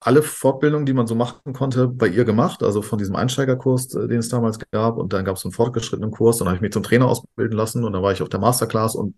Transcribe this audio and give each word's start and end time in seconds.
alle 0.00 0.22
Fortbildungen, 0.22 0.86
die 0.86 0.94
man 0.94 1.06
so 1.06 1.14
machen 1.14 1.52
konnte, 1.52 1.86
bei 1.86 2.08
ihr 2.08 2.24
gemacht, 2.24 2.62
also 2.62 2.80
von 2.80 2.98
diesem 2.98 3.16
Einsteigerkurs, 3.16 3.94
äh, 3.94 4.08
den 4.08 4.18
es 4.18 4.30
damals 4.30 4.58
gab. 4.70 4.96
Und 4.96 5.12
dann 5.12 5.24
gab 5.24 5.36
es 5.36 5.44
einen 5.44 5.52
fortgeschrittenen 5.52 6.10
Kurs 6.10 6.38
dann 6.38 6.48
habe 6.48 6.56
ich 6.56 6.62
mich 6.62 6.72
zum 6.72 6.82
Trainer 6.82 7.06
ausbilden 7.06 7.56
lassen 7.56 7.84
und 7.84 7.92
dann 7.92 8.02
war 8.02 8.12
ich 8.12 8.22
auf 8.22 8.30
der 8.30 8.40
Masterclass 8.40 8.94
und 8.94 9.14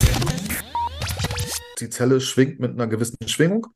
die 1.81 1.89
Zelle 1.89 2.21
schwingt 2.21 2.61
mit 2.61 2.73
einer 2.73 2.87
gewissen 2.89 3.17
Schwingung, 3.27 3.67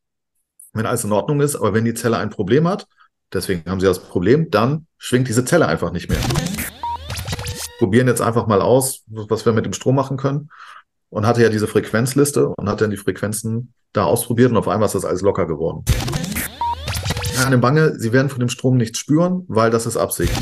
wenn 0.73 0.87
alles 0.87 1.05
in 1.05 1.13
Ordnung 1.13 1.41
ist. 1.41 1.57
Aber 1.57 1.75
wenn 1.75 1.85
die 1.85 1.95
Zelle 1.95 2.17
ein 2.19 2.31
Problem 2.31 2.67
hat, 2.67 2.87
deswegen 3.33 3.69
haben 3.71 3.81
sie 3.81 3.87
das 3.87 4.01
Problem, 4.01 4.51
dann 4.51 4.87
schwingt 4.99 5.29
diese 5.29 5.45
Zelle 5.45 5.67
einfach 5.67 5.93
nicht 5.93 6.09
mehr. 6.09 6.19
Probieren 7.79 8.09
jetzt 8.09 8.21
einfach 8.21 8.47
mal 8.47 8.63
aus, 8.63 9.05
was 9.07 9.45
wir 9.45 9.53
mit 9.53 9.65
dem 9.65 9.73
Strom 9.73 9.95
machen 9.95 10.17
können. 10.17 10.51
Und 11.09 11.25
hatte 11.25 11.43
ja 11.43 11.51
diese 11.51 11.69
Frequenzliste 11.69 12.49
und 12.49 12.69
hat 12.69 12.81
dann 12.81 12.91
die 12.91 12.97
Frequenzen 12.97 13.73
da 13.93 14.05
ausprobiert 14.05 14.51
und 14.51 14.57
auf 14.57 14.67
einmal 14.67 14.87
ist 14.87 14.95
das 14.97 15.05
alles 15.05 15.23
locker 15.23 15.47
geworden. 15.47 15.85
Keine 17.37 17.59
Bange, 17.59 17.99
Sie 17.99 18.13
werden 18.13 18.31
von 18.31 18.41
dem 18.41 18.49
Strom 18.49 18.77
nichts 18.77 18.99
spüren, 18.99 19.45
weil 19.49 19.71
das 19.71 19.87
ist 19.87 19.97
Absicht. 19.97 20.33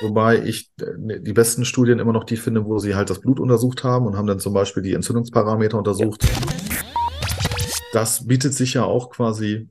Wobei 0.00 0.42
ich 0.42 0.70
äh, 0.80 1.20
die 1.20 1.32
besten 1.32 1.64
Studien 1.64 1.98
immer 1.98 2.12
noch 2.12 2.24
die 2.24 2.36
finde, 2.36 2.64
wo 2.64 2.78
sie 2.78 2.94
halt 2.94 3.10
das 3.10 3.20
Blut 3.20 3.40
untersucht 3.40 3.84
haben 3.84 4.06
und 4.06 4.16
haben 4.16 4.26
dann 4.26 4.38
zum 4.38 4.54
Beispiel 4.54 4.82
die 4.82 4.94
Entzündungsparameter 4.94 5.76
untersucht. 5.76 6.26
Das 7.92 8.26
bietet 8.26 8.54
sich 8.54 8.74
ja 8.74 8.84
auch 8.84 9.10
quasi 9.10 9.68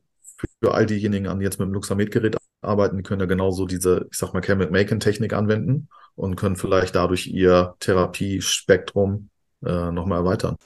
für 0.61 0.73
all 0.73 0.85
diejenigen 0.85 1.27
an, 1.27 1.39
die 1.39 1.45
jetzt 1.45 1.59
mit 1.59 1.67
dem 1.67 1.73
Luxamed-Gerät 1.73 2.37
arbeiten, 2.61 2.97
die 2.97 3.03
können 3.03 3.21
ja 3.21 3.25
genauso 3.25 3.65
diese, 3.65 4.07
ich 4.11 4.17
sag 4.17 4.33
mal, 4.33 4.41
Chemical-Technik 4.41 5.33
anwenden 5.33 5.87
und 6.15 6.35
können 6.35 6.57
vielleicht 6.57 6.95
dadurch 6.95 7.27
ihr 7.27 7.75
Therapiespektrum 7.79 9.29
äh, 9.65 9.91
nochmal 9.91 10.19
erweitern. 10.19 10.57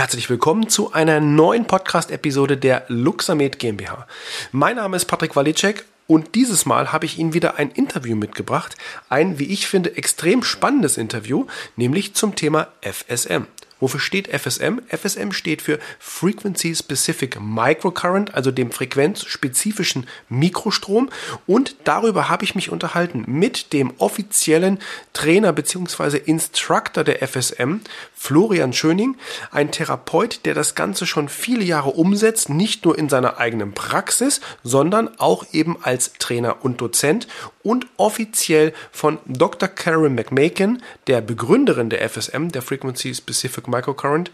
Herzlich 0.00 0.30
willkommen 0.30 0.70
zu 0.70 0.94
einer 0.94 1.20
neuen 1.20 1.66
Podcast-Episode 1.66 2.56
der 2.56 2.86
Luxamed 2.88 3.58
GmbH. 3.58 4.06
Mein 4.50 4.76
Name 4.76 4.96
ist 4.96 5.04
Patrick 5.04 5.36
Walicek 5.36 5.84
und 6.06 6.34
dieses 6.34 6.64
Mal 6.64 6.90
habe 6.90 7.04
ich 7.04 7.18
Ihnen 7.18 7.34
wieder 7.34 7.58
ein 7.58 7.70
Interview 7.70 8.16
mitgebracht. 8.16 8.76
Ein, 9.10 9.38
wie 9.38 9.52
ich 9.52 9.66
finde, 9.66 9.98
extrem 9.98 10.42
spannendes 10.42 10.96
Interview, 10.96 11.44
nämlich 11.76 12.14
zum 12.14 12.34
Thema 12.34 12.68
FSM. 12.80 13.44
Wofür 13.80 13.98
steht 13.98 14.28
FSM? 14.28 14.80
FSM 14.88 15.32
steht 15.32 15.62
für 15.62 15.78
Frequency 15.98 16.74
Specific 16.76 17.40
Microcurrent, 17.40 18.34
also 18.34 18.50
dem 18.50 18.70
frequenzspezifischen 18.70 20.06
Mikrostrom. 20.28 21.08
Und 21.46 21.76
darüber 21.84 22.28
habe 22.28 22.44
ich 22.44 22.54
mich 22.54 22.70
unterhalten 22.70 23.24
mit 23.26 23.72
dem 23.72 23.94
offiziellen 23.98 24.78
Trainer 25.14 25.52
bzw. 25.52 26.18
Instructor 26.18 27.04
der 27.04 27.26
FSM, 27.26 27.80
Florian 28.22 28.74
Schöning, 28.74 29.16
ein 29.50 29.70
Therapeut, 29.70 30.44
der 30.44 30.52
das 30.52 30.74
Ganze 30.74 31.06
schon 31.06 31.30
viele 31.30 31.64
Jahre 31.64 31.88
umsetzt, 31.88 32.50
nicht 32.50 32.84
nur 32.84 32.98
in 32.98 33.08
seiner 33.08 33.38
eigenen 33.38 33.72
Praxis, 33.72 34.42
sondern 34.62 35.18
auch 35.18 35.46
eben 35.52 35.78
als 35.82 36.12
Trainer 36.18 36.62
und 36.62 36.82
Dozent 36.82 37.28
und 37.62 37.86
offiziell 37.96 38.74
von 38.92 39.18
Dr. 39.24 39.70
Karen 39.70 40.14
McMakin, 40.14 40.82
der 41.06 41.22
Begründerin 41.22 41.88
der 41.88 42.06
FSM, 42.06 42.48
der 42.48 42.60
Frequency 42.60 43.14
Specific 43.14 43.66
Microcurrent, 43.66 44.30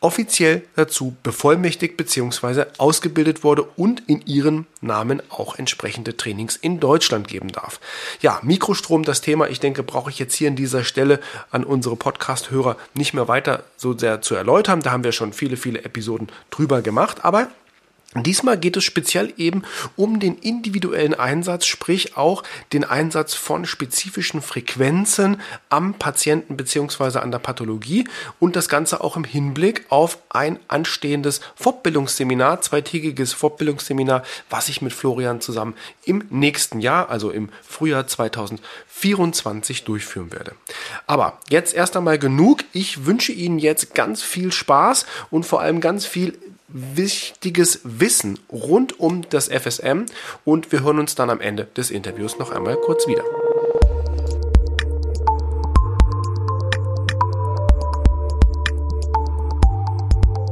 offiziell 0.00 0.62
dazu 0.76 1.14
bevollmächtigt 1.22 1.96
bzw. 1.96 2.64
ausgebildet 2.78 3.44
wurde 3.44 3.62
und 3.62 4.02
in 4.08 4.22
ihren 4.26 4.66
Namen 4.80 5.22
auch 5.28 5.58
entsprechende 5.58 6.16
Trainings 6.16 6.56
in 6.56 6.80
Deutschland 6.80 7.28
geben 7.28 7.48
darf. 7.52 7.80
Ja, 8.20 8.40
Mikrostrom, 8.42 9.04
das 9.04 9.20
Thema, 9.20 9.48
ich 9.48 9.60
denke, 9.60 9.82
brauche 9.82 10.10
ich 10.10 10.18
jetzt 10.18 10.34
hier 10.34 10.48
an 10.48 10.56
dieser 10.56 10.84
Stelle 10.84 11.20
an 11.50 11.64
unsere 11.64 11.96
Podcast-Hörer 11.96 12.76
nicht 12.94 13.14
mehr 13.14 13.28
weiter 13.28 13.64
so 13.76 13.96
sehr 13.96 14.22
zu 14.22 14.34
erläutern. 14.34 14.80
Da 14.80 14.90
haben 14.90 15.04
wir 15.04 15.12
schon 15.12 15.32
viele, 15.32 15.56
viele 15.56 15.84
Episoden 15.84 16.28
drüber 16.50 16.80
gemacht, 16.80 17.24
aber 17.24 17.48
Diesmal 18.16 18.58
geht 18.58 18.76
es 18.76 18.82
speziell 18.82 19.32
eben 19.36 19.62
um 19.94 20.18
den 20.18 20.36
individuellen 20.36 21.14
Einsatz, 21.14 21.66
sprich 21.66 22.16
auch 22.16 22.42
den 22.72 22.82
Einsatz 22.82 23.34
von 23.34 23.66
spezifischen 23.66 24.42
Frequenzen 24.42 25.40
am 25.68 25.94
Patienten 25.94 26.56
beziehungsweise 26.56 27.22
an 27.22 27.30
der 27.30 27.38
Pathologie 27.38 28.08
und 28.40 28.56
das 28.56 28.68
Ganze 28.68 29.00
auch 29.04 29.16
im 29.16 29.22
Hinblick 29.22 29.84
auf 29.90 30.18
ein 30.28 30.58
anstehendes 30.66 31.40
Fortbildungsseminar, 31.54 32.62
zweitägiges 32.62 33.32
Fortbildungsseminar, 33.32 34.24
was 34.48 34.68
ich 34.68 34.82
mit 34.82 34.92
Florian 34.92 35.40
zusammen 35.40 35.76
im 36.04 36.24
nächsten 36.30 36.80
Jahr, 36.80 37.10
also 37.10 37.30
im 37.30 37.48
Frühjahr 37.62 38.08
2024 38.08 39.84
durchführen 39.84 40.32
werde. 40.32 40.56
Aber 41.06 41.38
jetzt 41.48 41.74
erst 41.74 41.96
einmal 41.96 42.18
genug. 42.18 42.64
Ich 42.72 43.06
wünsche 43.06 43.30
Ihnen 43.30 43.60
jetzt 43.60 43.94
ganz 43.94 44.20
viel 44.20 44.50
Spaß 44.50 45.06
und 45.30 45.46
vor 45.46 45.60
allem 45.60 45.80
ganz 45.80 46.06
viel 46.06 46.36
wichtiges 46.72 47.80
Wissen 47.84 48.38
rund 48.50 48.98
um 49.00 49.22
das 49.28 49.48
FSM 49.48 50.06
und 50.44 50.72
wir 50.72 50.82
hören 50.82 50.98
uns 50.98 51.14
dann 51.14 51.30
am 51.30 51.40
Ende 51.40 51.64
des 51.64 51.90
Interviews 51.90 52.38
noch 52.38 52.50
einmal 52.50 52.76
kurz 52.76 53.06
wieder. 53.06 53.24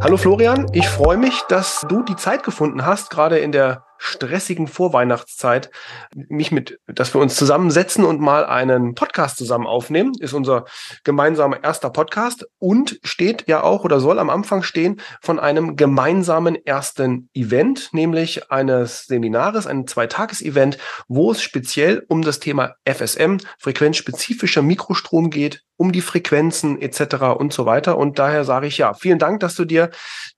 Hallo 0.00 0.16
Florian, 0.16 0.68
ich 0.72 0.88
freue 0.88 1.16
mich, 1.16 1.42
dass 1.48 1.84
du 1.88 2.04
die 2.04 2.14
Zeit 2.14 2.44
gefunden 2.44 2.86
hast, 2.86 3.10
gerade 3.10 3.38
in 3.38 3.50
der 3.50 3.87
stressigen 3.98 4.66
Vorweihnachtszeit 4.66 5.70
mich 6.14 6.52
mit, 6.52 6.78
dass 6.86 7.14
wir 7.14 7.20
uns 7.20 7.36
zusammensetzen 7.36 8.04
und 8.04 8.20
mal 8.20 8.44
einen 8.44 8.94
Podcast 8.94 9.36
zusammen 9.36 9.66
aufnehmen. 9.66 10.12
Ist 10.18 10.32
unser 10.32 10.64
gemeinsamer 11.04 11.62
erster 11.62 11.90
Podcast 11.90 12.46
und 12.58 12.98
steht 13.02 13.48
ja 13.48 13.62
auch 13.62 13.84
oder 13.84 14.00
soll 14.00 14.18
am 14.18 14.30
Anfang 14.30 14.62
stehen 14.62 15.00
von 15.20 15.38
einem 15.38 15.76
gemeinsamen 15.76 16.54
ersten 16.54 17.28
Event, 17.34 17.90
nämlich 17.92 18.50
eines 18.50 19.06
Seminares, 19.06 19.66
ein 19.66 19.86
Zweitages-Event, 19.86 20.78
wo 21.08 21.32
es 21.32 21.42
speziell 21.42 22.04
um 22.08 22.22
das 22.22 22.40
Thema 22.40 22.74
FSM, 22.84 23.38
frequenzspezifischer 23.58 24.62
Mikrostrom 24.62 25.30
geht, 25.30 25.62
um 25.76 25.92
die 25.92 26.00
Frequenzen 26.00 26.80
etc. 26.80 27.36
und 27.38 27.52
so 27.52 27.66
weiter. 27.66 27.98
Und 27.98 28.18
daher 28.18 28.44
sage 28.44 28.66
ich 28.66 28.78
ja, 28.78 28.94
vielen 28.94 29.18
Dank, 29.18 29.40
dass 29.40 29.54
du 29.54 29.64
dir 29.64 29.90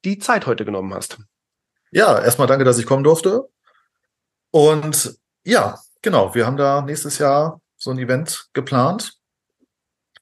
die 0.05 0.19
Zeit 0.19 0.47
heute 0.47 0.65
genommen 0.65 0.95
hast. 0.95 1.19
Ja, 1.91 2.19
erstmal 2.21 2.47
danke, 2.47 2.65
dass 2.65 2.79
ich 2.79 2.87
kommen 2.87 3.05
durfte. 3.05 3.49
Und 4.51 5.19
ja, 5.45 5.79
genau, 6.03 6.35
wir 6.35 6.47
haben 6.47 6.57
da 6.57 6.83
nächstes 6.83 7.19
Jahr 7.19 7.61
so 7.77 7.91
ein 7.91 7.99
Event 7.99 8.49
geplant 8.53 9.15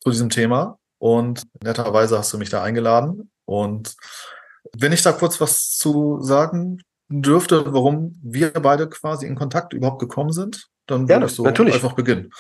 zu 0.01 0.11
diesem 0.11 0.31
Thema. 0.31 0.79
Und 0.99 1.43
netterweise 1.63 2.19
hast 2.19 2.33
du 2.33 2.39
mich 2.39 2.51
da 2.51 2.63
eingeladen. 2.63 3.31
Und 3.45 3.97
wenn 4.77 4.93
ich 4.93 5.03
da 5.03 5.13
kurz 5.13 5.41
was 5.41 5.77
zu 5.77 6.21
sagen 6.21 6.83
dürfte, 7.09 7.73
warum 7.73 8.19
wir 8.23 8.51
beide 8.51 8.89
quasi 8.89 9.27
in 9.27 9.37
Kontakt 9.37 9.73
überhaupt 9.73 10.01
gekommen 10.01 10.33
sind, 10.33 10.69
dann 10.87 11.09
würde 11.09 11.27
ich 11.27 11.33
so 11.33 11.45
natürlich. 11.45 11.75
einfach 11.75 11.93
beginnen. 11.93 12.31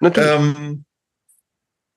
Natürlich. 0.00 0.30
Ähm, 0.30 0.84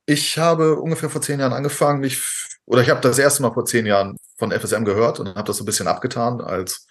ich 0.06 0.38
habe 0.38 0.78
ungefähr 0.78 1.10
vor 1.10 1.22
zehn 1.22 1.40
Jahren 1.40 1.54
angefangen, 1.54 2.00
mich, 2.00 2.47
oder 2.68 2.82
ich 2.82 2.90
habe 2.90 3.02
das 3.02 3.18
erste 3.18 3.42
Mal 3.42 3.54
vor 3.54 3.66
zehn 3.66 3.86
Jahren 3.86 4.18
von 4.38 4.52
FSM 4.52 4.84
gehört 4.84 5.20
und 5.20 5.30
habe 5.30 5.46
das 5.46 5.58
so 5.58 5.64
ein 5.64 5.66
bisschen 5.66 5.88
abgetan 5.88 6.42
als, 6.42 6.86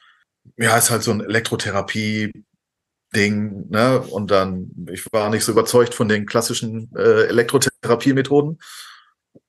ja, 0.56 0.76
ist 0.76 0.90
halt 0.90 1.02
so 1.02 1.10
ein 1.10 1.20
Elektrotherapie-Ding, 1.20 3.68
ne? 3.68 4.00
Und 4.00 4.30
dann, 4.30 4.70
ich 4.90 5.06
war 5.12 5.28
nicht 5.28 5.44
so 5.44 5.52
überzeugt 5.52 5.94
von 5.94 6.08
den 6.08 6.24
klassischen 6.24 6.90
äh, 6.96 7.26
Elektrotherapie-Methoden. 7.26 8.58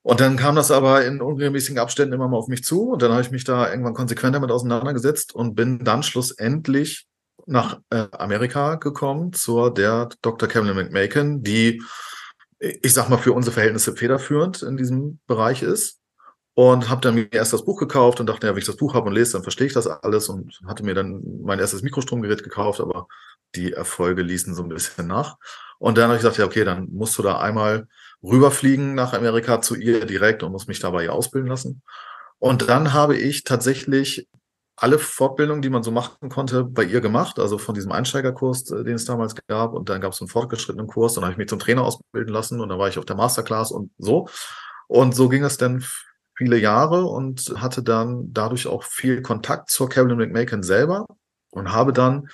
Und 0.02 0.20
dann 0.20 0.36
kam 0.36 0.54
das 0.54 0.70
aber 0.70 1.06
in 1.06 1.22
unregelmäßigen 1.22 1.78
Abständen 1.78 2.12
immer 2.12 2.28
mal 2.28 2.36
auf 2.36 2.48
mich 2.48 2.62
zu. 2.62 2.90
Und 2.90 3.00
dann 3.00 3.12
habe 3.12 3.22
ich 3.22 3.30
mich 3.30 3.44
da 3.44 3.70
irgendwann 3.70 3.94
konsequent 3.94 4.34
damit 4.34 4.50
auseinandergesetzt 4.50 5.34
und 5.34 5.54
bin 5.54 5.82
dann 5.82 6.02
schlussendlich 6.02 7.06
nach 7.46 7.80
äh, 7.88 8.06
Amerika 8.12 8.74
gekommen 8.74 9.32
zur 9.32 9.72
der 9.72 10.10
Dr. 10.20 10.46
Kevin 10.46 10.76
McMakin, 10.76 11.42
die 11.42 11.82
ich 12.60 12.92
sag 12.92 13.08
mal, 13.08 13.18
für 13.18 13.32
unsere 13.32 13.54
Verhältnisse 13.54 13.94
federführend 13.94 14.62
in 14.62 14.76
diesem 14.76 15.20
Bereich 15.26 15.62
ist. 15.62 15.97
Und 16.58 16.88
habe 16.88 17.00
dann 17.00 17.14
mir 17.14 17.32
erst 17.32 17.52
das 17.52 17.64
Buch 17.64 17.78
gekauft 17.78 18.18
und 18.18 18.26
dachte, 18.26 18.48
ja, 18.48 18.52
wenn 18.52 18.58
ich 18.58 18.66
das 18.66 18.78
Buch 18.78 18.92
habe 18.92 19.06
und 19.06 19.14
lese, 19.14 19.34
dann 19.34 19.44
verstehe 19.44 19.68
ich 19.68 19.74
das 19.74 19.86
alles 19.86 20.28
und 20.28 20.58
hatte 20.66 20.82
mir 20.82 20.92
dann 20.92 21.22
mein 21.44 21.60
erstes 21.60 21.82
Mikrostromgerät 21.82 22.42
gekauft, 22.42 22.80
aber 22.80 23.06
die 23.54 23.74
Erfolge 23.74 24.22
ließen 24.22 24.56
so 24.56 24.64
ein 24.64 24.68
bisschen 24.68 25.06
nach. 25.06 25.36
Und 25.78 25.96
dann 25.96 26.06
habe 26.06 26.14
ich 26.14 26.22
gesagt, 26.22 26.36
ja, 26.36 26.46
okay, 26.46 26.64
dann 26.64 26.88
musst 26.90 27.16
du 27.16 27.22
da 27.22 27.38
einmal 27.38 27.86
rüberfliegen 28.24 28.96
nach 28.96 29.12
Amerika 29.12 29.60
zu 29.60 29.76
ihr 29.76 30.04
direkt 30.04 30.42
und 30.42 30.50
musst 30.50 30.66
mich 30.66 30.80
dabei 30.80 31.08
ausbilden 31.10 31.48
lassen. 31.48 31.82
Und 32.40 32.68
dann 32.68 32.92
habe 32.92 33.16
ich 33.16 33.44
tatsächlich 33.44 34.26
alle 34.74 34.98
Fortbildungen, 34.98 35.62
die 35.62 35.70
man 35.70 35.84
so 35.84 35.92
machen 35.92 36.28
konnte, 36.28 36.64
bei 36.64 36.82
ihr 36.82 37.00
gemacht. 37.00 37.38
Also 37.38 37.58
von 37.58 37.76
diesem 37.76 37.92
Einsteigerkurs, 37.92 38.68
äh, 38.72 38.82
den 38.82 38.96
es 38.96 39.04
damals 39.04 39.36
gab. 39.46 39.74
Und 39.74 39.90
dann 39.90 40.00
gab 40.00 40.12
es 40.12 40.20
einen 40.20 40.26
fortgeschrittenen 40.26 40.88
Kurs. 40.88 41.14
Dann 41.14 41.22
habe 41.22 41.30
ich 41.30 41.38
mich 41.38 41.48
zum 41.48 41.60
Trainer 41.60 41.84
ausbilden 41.84 42.34
lassen. 42.34 42.60
Und 42.60 42.68
dann 42.68 42.80
war 42.80 42.88
ich 42.88 42.98
auf 42.98 43.04
der 43.04 43.14
Masterclass 43.14 43.70
und 43.70 43.92
so. 43.96 44.28
Und 44.88 45.14
so 45.14 45.28
ging 45.28 45.44
es 45.44 45.56
dann 45.56 45.84
viele 46.38 46.56
Jahre 46.56 47.04
und 47.04 47.52
hatte 47.56 47.82
dann 47.82 48.32
dadurch 48.32 48.68
auch 48.68 48.84
viel 48.84 49.22
Kontakt 49.22 49.70
zur 49.70 49.88
Carolyn 49.88 50.18
McMakin 50.18 50.62
selber 50.62 51.06
und 51.50 51.72
habe 51.72 51.92
dann 51.92 52.28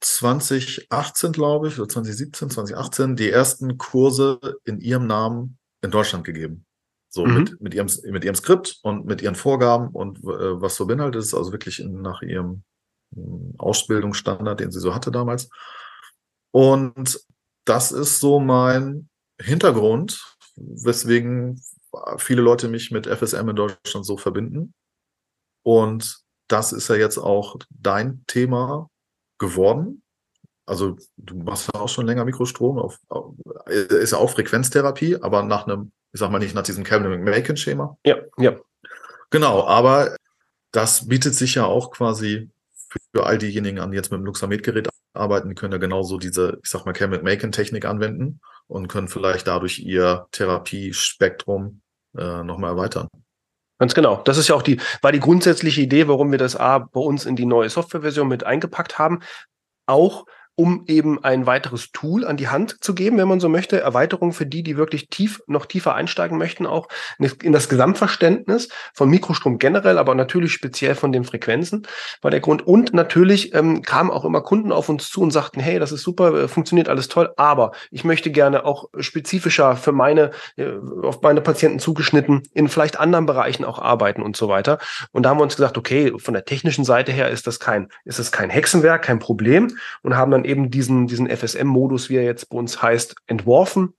2018, 0.00 1.32
glaube 1.32 1.68
ich, 1.68 1.78
oder 1.78 1.88
2017, 1.88 2.50
2018 2.50 3.16
die 3.16 3.30
ersten 3.30 3.78
Kurse 3.78 4.38
in 4.64 4.80
ihrem 4.80 5.06
Namen 5.06 5.58
in 5.80 5.90
Deutschland 5.90 6.24
gegeben. 6.24 6.66
So 7.08 7.24
mhm. 7.24 7.38
mit, 7.38 7.60
mit, 7.60 7.74
ihrem, 7.74 7.88
mit 8.10 8.24
ihrem 8.24 8.34
Skript 8.34 8.80
und 8.82 9.06
mit 9.06 9.22
ihren 9.22 9.34
Vorgaben 9.34 9.88
und 9.88 10.18
äh, 10.18 10.60
was 10.60 10.76
so 10.76 10.86
beinhaltet 10.86 11.22
ist, 11.22 11.34
also 11.34 11.52
wirklich 11.52 11.80
in, 11.80 12.02
nach 12.02 12.20
ihrem 12.20 12.64
Ausbildungsstandard, 13.58 14.60
den 14.60 14.70
sie 14.70 14.80
so 14.80 14.94
hatte 14.94 15.10
damals. 15.10 15.48
Und 16.50 17.18
das 17.64 17.92
ist 17.92 18.20
so 18.20 18.40
mein 18.40 19.08
Hintergrund, 19.40 20.36
weswegen 20.56 21.62
viele 22.18 22.42
Leute 22.42 22.68
mich 22.68 22.90
mit 22.90 23.06
FSM 23.06 23.48
in 23.48 23.56
Deutschland 23.56 24.06
so 24.06 24.16
verbinden. 24.16 24.74
Und 25.62 26.22
das 26.48 26.72
ist 26.72 26.88
ja 26.88 26.96
jetzt 26.96 27.18
auch 27.18 27.56
dein 27.70 28.24
Thema 28.26 28.88
geworden. 29.38 30.02
Also 30.66 30.96
du 31.16 31.36
machst 31.36 31.68
ja 31.72 31.80
auch 31.80 31.88
schon 31.88 32.06
länger 32.06 32.24
Mikrostrom, 32.24 32.78
auf, 32.78 32.98
auf, 33.08 33.34
ist 33.66 34.12
ja 34.12 34.18
auch 34.18 34.30
Frequenztherapie, 34.30 35.16
aber 35.16 35.42
nach 35.42 35.66
einem, 35.66 35.92
ich 36.12 36.20
sag 36.20 36.30
mal 36.30 36.38
nicht 36.38 36.54
nach 36.54 36.62
diesem 36.62 36.84
Calvin 36.84 37.10
McMakin-Schema. 37.10 37.98
Ja, 38.04 38.18
ja. 38.38 38.56
Genau, 39.30 39.66
aber 39.66 40.16
das 40.70 41.08
bietet 41.08 41.34
sich 41.34 41.56
ja 41.56 41.64
auch 41.64 41.90
quasi 41.90 42.50
für 43.14 43.24
all 43.24 43.38
diejenigen 43.38 43.80
an, 43.80 43.90
die 43.90 43.96
jetzt 43.96 44.10
mit 44.10 44.20
dem 44.20 44.26
Luxamed-Gerät 44.26 44.88
arbeiten, 45.14 45.48
die 45.48 45.54
können 45.54 45.72
ja 45.72 45.78
genauso 45.78 46.18
diese, 46.18 46.58
ich 46.62 46.70
sag 46.70 46.84
mal, 46.84 46.92
Calvin 46.92 47.22
McMakin-Technik 47.22 47.84
anwenden 47.84 48.40
und 48.66 48.88
können 48.88 49.08
vielleicht 49.08 49.46
dadurch 49.46 49.78
ihr 49.78 50.26
Therapiespektrum 50.32 51.81
äh, 52.16 52.42
nochmal 52.42 52.70
erweitern. 52.70 53.08
Ganz 53.78 53.94
genau. 53.94 54.22
Das 54.24 54.38
ist 54.38 54.48
ja 54.48 54.54
auch 54.54 54.62
die, 54.62 54.80
war 55.00 55.12
die 55.12 55.20
grundsätzliche 55.20 55.80
Idee, 55.80 56.06
warum 56.06 56.30
wir 56.30 56.38
das 56.38 56.54
A 56.54 56.78
bei 56.78 57.00
uns 57.00 57.26
in 57.26 57.34
die 57.34 57.46
neue 57.46 57.68
Softwareversion 57.68 58.28
mit 58.28 58.44
eingepackt 58.44 58.98
haben. 58.98 59.20
Auch 59.86 60.24
um 60.54 60.84
eben 60.86 61.22
ein 61.24 61.46
weiteres 61.46 61.92
Tool 61.92 62.26
an 62.26 62.36
die 62.36 62.48
Hand 62.48 62.82
zu 62.82 62.94
geben, 62.94 63.16
wenn 63.18 63.28
man 63.28 63.40
so 63.40 63.48
möchte. 63.48 63.80
Erweiterung 63.80 64.32
für 64.32 64.46
die, 64.46 64.62
die 64.62 64.76
wirklich 64.76 65.08
tief, 65.08 65.42
noch 65.46 65.66
tiefer 65.66 65.94
einsteigen 65.94 66.36
möchten, 66.36 66.66
auch 66.66 66.88
in 67.18 67.52
das 67.52 67.68
Gesamtverständnis 67.68 68.68
von 68.92 69.08
Mikrostrom 69.08 69.58
generell, 69.58 69.98
aber 69.98 70.14
natürlich 70.14 70.52
speziell 70.52 70.94
von 70.94 71.12
den 71.12 71.24
Frequenzen 71.24 71.86
war 72.20 72.30
der 72.30 72.40
Grund. 72.40 72.66
Und 72.66 72.92
natürlich 72.92 73.54
ähm, 73.54 73.82
kamen 73.82 74.10
auch 74.10 74.24
immer 74.24 74.42
Kunden 74.42 74.72
auf 74.72 74.88
uns 74.88 75.10
zu 75.10 75.22
und 75.22 75.30
sagten, 75.30 75.60
hey, 75.60 75.78
das 75.78 75.92
ist 75.92 76.02
super, 76.02 76.34
äh, 76.34 76.48
funktioniert 76.48 76.88
alles 76.88 77.08
toll, 77.08 77.32
aber 77.36 77.72
ich 77.90 78.04
möchte 78.04 78.30
gerne 78.30 78.64
auch 78.64 78.90
spezifischer 78.98 79.76
für 79.76 79.92
meine, 79.92 80.32
äh, 80.56 80.72
auf 81.02 81.22
meine 81.22 81.40
Patienten 81.40 81.78
zugeschnitten 81.78 82.42
in 82.52 82.68
vielleicht 82.68 83.00
anderen 83.00 83.26
Bereichen 83.26 83.64
auch 83.64 83.78
arbeiten 83.78 84.22
und 84.22 84.36
so 84.36 84.48
weiter. 84.48 84.78
Und 85.12 85.24
da 85.24 85.30
haben 85.30 85.38
wir 85.38 85.44
uns 85.44 85.56
gesagt, 85.56 85.78
okay, 85.78 86.12
von 86.18 86.34
der 86.34 86.44
technischen 86.44 86.84
Seite 86.84 87.12
her 87.12 87.30
ist 87.30 87.46
das 87.46 87.58
kein, 87.58 87.88
ist 88.04 88.18
es 88.18 88.32
kein 88.32 88.50
Hexenwerk, 88.50 89.02
kein 89.02 89.18
Problem 89.18 89.68
und 90.02 90.16
haben 90.16 90.30
dann 90.30 90.41
dann 90.42 90.50
eben 90.50 90.70
diesen, 90.70 91.06
diesen 91.06 91.28
FSM-Modus, 91.28 92.10
wie 92.10 92.16
er 92.16 92.24
jetzt 92.24 92.48
bei 92.50 92.58
uns 92.58 92.82
heißt, 92.82 93.14
entworfen. 93.26 93.94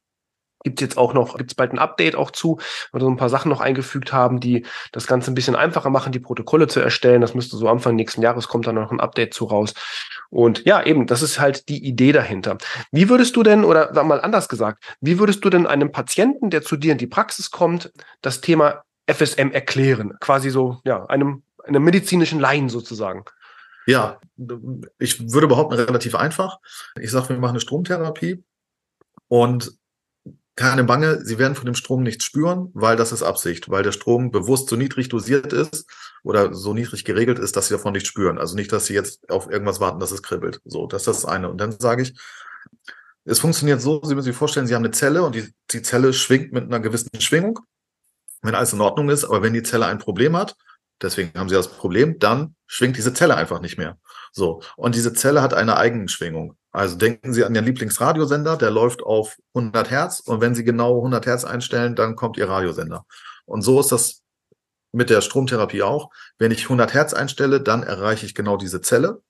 Gibt 0.64 0.80
jetzt 0.80 0.98
auch 0.98 1.14
noch, 1.14 1.38
gibt 1.38 1.52
es 1.52 1.56
bald 1.56 1.74
ein 1.74 1.80
Update 1.80 2.16
auch 2.16 2.32
zu, 2.32 2.58
weil 2.92 3.02
wir 3.02 3.06
so 3.06 3.12
ein 3.12 3.18
paar 3.18 3.28
Sachen 3.28 3.50
noch 3.50 3.60
eingefügt 3.60 4.14
haben, 4.14 4.40
die 4.40 4.66
das 4.94 5.08
Ganze 5.08 5.30
ein 5.30 5.36
bisschen 5.36 5.58
einfacher 5.58 5.90
machen, 5.90 6.14
die 6.14 6.22
Protokolle 6.22 6.68
zu 6.68 6.80
erstellen. 6.80 7.20
Das 7.20 7.34
müsste 7.34 7.58
so 7.58 7.68
Anfang 7.68 7.96
nächsten 7.96 8.22
Jahres 8.22 8.48
kommt 8.48 8.66
dann 8.66 8.76
noch 8.76 8.92
ein 8.92 9.02
Update 9.02 9.34
zu 9.34 9.44
raus. 9.44 9.74
Und 10.30 10.64
ja, 10.66 10.82
eben, 10.82 11.06
das 11.06 11.22
ist 11.22 11.38
halt 11.38 11.68
die 11.68 11.86
Idee 11.86 12.14
dahinter. 12.14 12.58
Wie 12.92 13.10
würdest 13.10 13.36
du 13.36 13.44
denn, 13.44 13.66
oder 13.66 13.94
sag 13.94 14.06
mal 14.06 14.22
anders 14.22 14.48
gesagt, 14.48 14.82
wie 15.02 15.20
würdest 15.20 15.44
du 15.44 15.50
denn 15.50 15.68
einem 15.68 15.92
Patienten, 15.92 16.50
der 16.50 16.62
zu 16.62 16.78
dir 16.78 16.94
in 16.94 16.98
die 16.98 17.08
Praxis 17.08 17.52
kommt, 17.52 17.92
das 18.22 18.40
Thema 18.40 18.84
FSM 19.12 19.52
erklären? 19.52 20.14
Quasi 20.22 20.50
so, 20.50 20.80
ja, 20.86 21.06
einem, 21.08 21.44
einem 21.66 21.84
medizinischen 21.84 22.40
Laien 22.40 22.70
sozusagen. 22.70 23.26
Ja, 23.86 24.20
ich 25.00 25.32
würde 25.32 25.48
behaupten, 25.48 25.76
relativ 25.76 26.16
einfach. 26.16 26.60
Ich 27.00 27.12
sage, 27.12 27.30
wir 27.30 27.38
machen 27.38 27.52
eine 27.52 27.60
Stromtherapie 27.60 28.44
und 29.28 29.78
keine 30.56 30.84
Bange, 30.84 31.26
Sie 31.26 31.40
werden 31.40 31.56
von 31.56 31.66
dem 31.66 31.74
Strom 31.74 32.04
nichts 32.04 32.26
spüren, 32.26 32.70
weil 32.74 32.96
das 32.96 33.12
ist 33.12 33.24
Absicht, 33.24 33.70
weil 33.70 33.82
der 33.82 33.92
Strom 33.92 34.30
bewusst 34.30 34.70
so 34.70 34.76
niedrig 34.76 35.10
dosiert 35.10 35.52
ist 35.52 35.88
oder 36.24 36.54
so 36.54 36.74
niedrig 36.74 37.06
geregelt 37.06 37.40
ist, 37.40 37.56
dass 37.56 37.68
Sie 37.68 37.74
davon 37.74 37.94
nichts 37.94 38.10
spüren. 38.10 38.38
Also 38.38 38.56
nicht, 38.56 38.72
dass 38.72 38.86
Sie 38.86 38.94
jetzt 38.94 39.30
auf 39.32 39.50
irgendwas 39.50 39.80
warten, 39.80 40.00
dass 40.00 40.12
es 40.12 40.22
kribbelt. 40.22 40.62
So, 40.64 40.86
das 40.86 41.08
ist 41.08 41.24
das 41.24 41.26
eine. 41.26 41.50
Und 41.50 41.58
dann 41.58 41.72
sage 41.72 42.04
ich, 42.04 42.14
es 43.26 43.40
funktioniert 43.40 43.82
so, 43.82 44.02
Sie 44.04 44.14
müssen 44.14 44.26
sich 44.26 44.36
vorstellen, 44.36 44.68
Sie 44.68 44.76
haben 44.76 44.84
eine 44.84 44.92
Zelle 44.92 45.24
und 45.24 45.34
die, 45.34 45.52
die 45.72 45.82
Zelle 45.82 46.14
schwingt 46.14 46.52
mit 46.52 46.66
einer 46.66 46.80
gewissen 46.80 47.10
Schwingung, 47.20 47.60
wenn 48.44 48.54
alles 48.54 48.74
in 48.74 48.82
Ordnung 48.82 49.10
ist. 49.10 49.26
Aber 49.26 49.42
wenn 49.42 49.54
die 49.54 49.64
Zelle 49.64 49.88
ein 49.88 49.98
Problem 49.98 50.38
hat, 50.38 50.56
deswegen 51.04 51.38
haben 51.38 51.50
sie 51.50 51.56
das 51.56 51.68
Problem, 51.68 52.18
dann 52.20 52.56
schwingt 52.66 52.98
diese 52.98 53.14
Zelle 53.14 53.36
einfach 53.36 53.60
nicht 53.60 53.78
mehr. 53.78 53.98
So. 54.32 54.62
Und 54.76 54.96
diese 54.96 55.14
Zelle 55.14 55.42
hat 55.42 55.54
eine 55.54 55.78
Eigenschwingung. 55.78 56.58
Also 56.72 56.98
denken 56.98 57.34
Sie 57.34 57.46
an 57.46 57.54
Ihren 57.54 57.66
Lieblingsradiosender, 57.66 58.58
der 58.58 58.72
läuft 58.72 59.04
auf 59.04 59.38
100 59.54 59.92
Hertz 59.92 60.20
und 60.22 60.42
wenn 60.42 60.56
Sie 60.56 60.64
genau 60.64 60.98
100 60.98 61.28
Hertz 61.28 61.46
einstellen, 61.46 61.96
dann 61.96 62.16
kommt 62.16 62.38
Ihr 62.38 62.50
Radiosender. 62.50 63.06
Und 63.46 63.62
so 63.62 63.80
ist 63.80 63.92
das 63.92 64.24
mit 64.92 65.12
der 65.12 65.22
Stromtherapie 65.22 65.84
auch. 65.84 66.10
Wenn 66.40 66.52
ich 66.52 66.64
100 66.64 66.96
Hertz 66.96 67.14
einstelle, 67.14 67.62
dann 67.62 67.84
erreiche 67.84 68.26
ich 68.26 68.34
genau 68.34 68.58
diese 68.58 68.82
Zelle. 68.82 69.22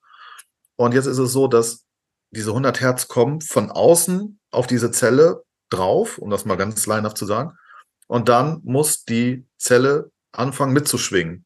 Und 0.76 0.94
jetzt 0.94 1.06
ist 1.06 1.18
es 1.18 1.32
so, 1.32 1.46
dass 1.46 1.84
diese 2.30 2.50
100 2.50 2.80
Hertz 2.80 3.08
kommen 3.08 3.42
von 3.42 3.70
außen 3.70 4.40
auf 4.50 4.66
diese 4.66 4.90
Zelle 4.90 5.44
drauf, 5.68 6.16
um 6.16 6.30
das 6.30 6.46
mal 6.46 6.56
ganz 6.56 6.86
leinhaft 6.86 7.18
zu 7.18 7.26
sagen. 7.26 7.58
Und 8.06 8.30
dann 8.30 8.60
muss 8.64 9.04
die 9.04 9.46
Zelle 9.58 10.10
anfangen 10.32 10.72
mitzuschwingen 10.72 11.43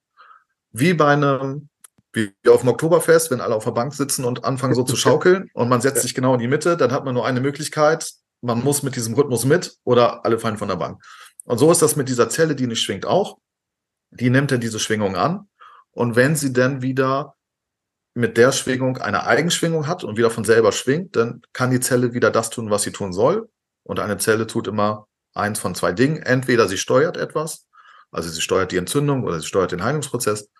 wie 0.78 0.94
bei 0.94 1.12
einem, 1.12 1.69
wie 2.12 2.32
auf 2.48 2.60
dem 2.60 2.70
Oktoberfest, 2.70 3.30
wenn 3.30 3.40
alle 3.40 3.54
auf 3.54 3.64
der 3.64 3.72
Bank 3.72 3.94
sitzen 3.94 4.25
und 4.25 4.44
anfangen 4.44 4.75
so 4.75 4.82
zu 4.82 4.96
schaukeln 4.96 5.50
und 5.54 5.69
man 5.69 5.80
setzt 5.80 6.02
sich 6.02 6.14
genau 6.14 6.34
in 6.34 6.40
die 6.40 6.48
Mitte, 6.48 6.76
dann 6.76 6.92
hat 6.92 7.04
man 7.04 7.14
nur 7.14 7.26
eine 7.26 7.40
Möglichkeit, 7.40 8.12
man 8.40 8.62
muss 8.62 8.82
mit 8.82 8.96
diesem 8.96 9.14
Rhythmus 9.14 9.44
mit 9.44 9.76
oder 9.84 10.25
alle 10.25 10.38
fallen 10.38 10.58
von 10.58 10.69
der 10.69 10.76
Bank. 10.76 11.02
Und 11.44 11.58
so 11.58 11.72
ist 11.72 11.82
das 11.82 11.96
mit 11.96 12.08
dieser 12.08 12.28
Zelle, 12.28 12.54
die 12.54 12.66
nicht 12.66 12.82
schwingt 12.82 13.06
auch. 13.06 13.38
Die 14.10 14.30
nimmt 14.30 14.50
dann 14.50 14.60
diese 14.60 14.78
Schwingung 14.78 15.16
an. 15.16 15.48
Und 15.90 16.14
wenn 16.14 16.36
sie 16.36 16.52
dann 16.52 16.82
wieder 16.82 17.34
mit 18.14 18.36
der 18.36 18.52
Schwingung 18.52 18.98
eine 18.98 19.26
Eigenschwingung 19.26 19.86
hat 19.86 20.04
und 20.04 20.16
wieder 20.16 20.30
von 20.30 20.44
selber 20.44 20.72
schwingt, 20.72 21.16
dann 21.16 21.42
kann 21.52 21.70
die 21.70 21.80
Zelle 21.80 22.14
wieder 22.14 22.30
das 22.30 22.50
tun, 22.50 22.70
was 22.70 22.82
sie 22.82 22.92
tun 22.92 23.12
soll. 23.12 23.48
Und 23.82 23.98
eine 23.98 24.19
Zelle 24.19 24.46
tut 24.46 24.69
immer 24.69 25.08
eins 25.34 25.58
von 25.58 25.75
zwei 25.75 25.92
Dingen. 25.92 26.19
Entweder 26.19 26.69
sie 26.69 26.78
steuert 26.78 27.16
etwas, 27.16 27.66
also 28.10 28.28
sie 28.28 28.40
steuert 28.40 28.72
die 28.72 28.76
Entzündung 28.76 29.25
oder 29.25 29.40
sie 29.40 29.46
steuert 29.46 29.72
den 29.72 29.82
Heilungsprozess, 29.82 30.50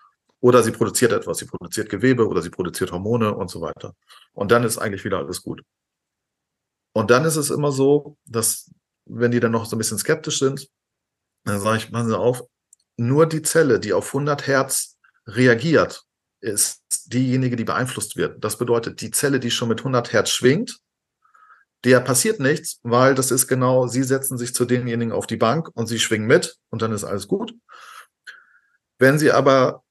oder 0.41 0.63
sie 0.63 0.71
produziert 0.71 1.13
etwas, 1.13 1.39
sie 1.39 1.47
produziert 1.47 1.89
Gewebe 1.89 2.27
oder 2.27 2.43
sie 2.43 2.51
produziert 2.51 2.93
Hormone 2.93 3.35
und 3.35 3.51
so 3.51 3.61
weiter. 3.61 3.95
Und 4.33 4.51
dann 4.53 4.65
ist 4.65 4.79
eigentlich 4.79 5.05
wieder 5.05 5.19
alles 5.19 5.43
gut. 5.43 5.63
Und 6.93 7.11
dann 7.11 7.25
ist 7.25 7.37
es 7.37 7.51
immer 7.51 7.73
so, 7.73 8.17
dass, 8.25 8.71
wenn 9.05 9.31
die 9.31 9.41
dann 9.41 9.53
noch 9.53 9.67
so 9.67 9.77
ein 9.77 9.79
bisschen 9.79 9.99
skeptisch 9.99 10.39
sind, 10.39 10.69
dann 11.45 11.61
sage 11.61 11.79
ich, 11.79 11.91
machen 11.91 12.09
Sie 12.09 12.19
auf, 12.19 12.45
nur 12.97 13.27
die 13.27 13.43
Zelle, 13.43 13.81
die 13.81 13.93
auf 13.93 14.09
100 14.09 14.47
Hertz 14.47 14.99
reagiert, 15.27 16.05
ist 16.41 16.83
diejenige, 17.13 17.57
die 17.57 17.65
beeinflusst 17.65 18.17
wird. 18.17 18.43
Das 18.45 18.59
bedeutet, 18.59 19.01
die 19.01 19.11
Zelle, 19.11 19.41
die 19.41 19.51
schon 19.51 19.69
mit 19.69 19.81
100 19.81 20.13
Hertz 20.13 20.31
schwingt, 20.31 20.79
der 21.85 22.01
passiert 22.01 22.41
nichts, 22.41 22.81
weil 22.83 23.15
das 23.15 23.31
ist 23.31 23.47
genau, 23.47 23.87
sie 23.87 24.03
setzen 24.03 24.37
sich 24.37 24.55
zu 24.55 24.65
denjenigen 24.65 25.13
auf 25.13 25.27
die 25.27 25.37
Bank 25.37 25.71
und 25.75 25.87
sie 25.87 25.99
schwingen 25.99 26.27
mit 26.27 26.59
und 26.71 26.83
dann 26.83 26.93
ist 26.93 27.05
alles 27.05 27.29
gut. 27.29 27.55
Wenn 28.99 29.19
sie 29.19 29.31
aber 29.31 29.85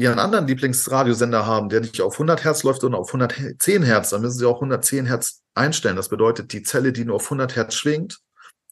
ihren 0.00 0.18
anderen 0.18 0.46
Lieblingsradiosender 0.46 1.46
haben, 1.46 1.68
der 1.68 1.80
nicht 1.80 2.00
auf 2.00 2.14
100 2.14 2.42
Hertz 2.44 2.62
läuft, 2.62 2.80
sondern 2.80 3.00
auf 3.00 3.08
110 3.08 3.82
Hertz, 3.82 4.10
dann 4.10 4.22
müssen 4.22 4.38
sie 4.38 4.46
auch 4.46 4.56
110 4.56 5.06
Hertz 5.06 5.42
einstellen. 5.54 5.96
Das 5.96 6.08
bedeutet, 6.08 6.52
die 6.52 6.62
Zelle, 6.62 6.92
die 6.92 7.04
nur 7.04 7.16
auf 7.16 7.24
100 7.24 7.54
Hertz 7.54 7.74
schwingt, 7.74 8.18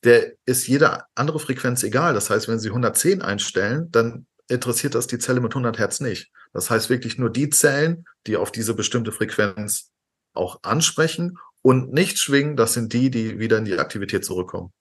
der 0.04 0.32
ist 0.46 0.66
jede 0.66 1.04
andere 1.14 1.38
Frequenz 1.38 1.82
egal. 1.82 2.14
Das 2.14 2.30
heißt, 2.30 2.48
wenn 2.48 2.58
Sie 2.58 2.68
110 2.68 3.20
einstellen, 3.20 3.90
dann 3.90 4.26
interessiert 4.48 4.94
das 4.94 5.06
die 5.06 5.18
Zelle 5.18 5.40
mit 5.40 5.52
100 5.52 5.78
Hertz 5.78 6.00
nicht. 6.00 6.30
Das 6.52 6.70
heißt 6.70 6.88
wirklich 6.88 7.18
nur 7.18 7.30
die 7.30 7.50
Zellen, 7.50 8.06
die 8.26 8.36
auf 8.36 8.50
diese 8.50 8.74
bestimmte 8.74 9.12
Frequenz 9.12 9.90
auch 10.32 10.60
ansprechen 10.62 11.38
und 11.62 11.92
nicht 11.92 12.18
schwingen, 12.18 12.56
das 12.56 12.74
sind 12.74 12.92
die, 12.92 13.10
die 13.10 13.38
wieder 13.38 13.58
in 13.58 13.64
die 13.64 13.78
Aktivität 13.78 14.24
zurückkommen. 14.24 14.72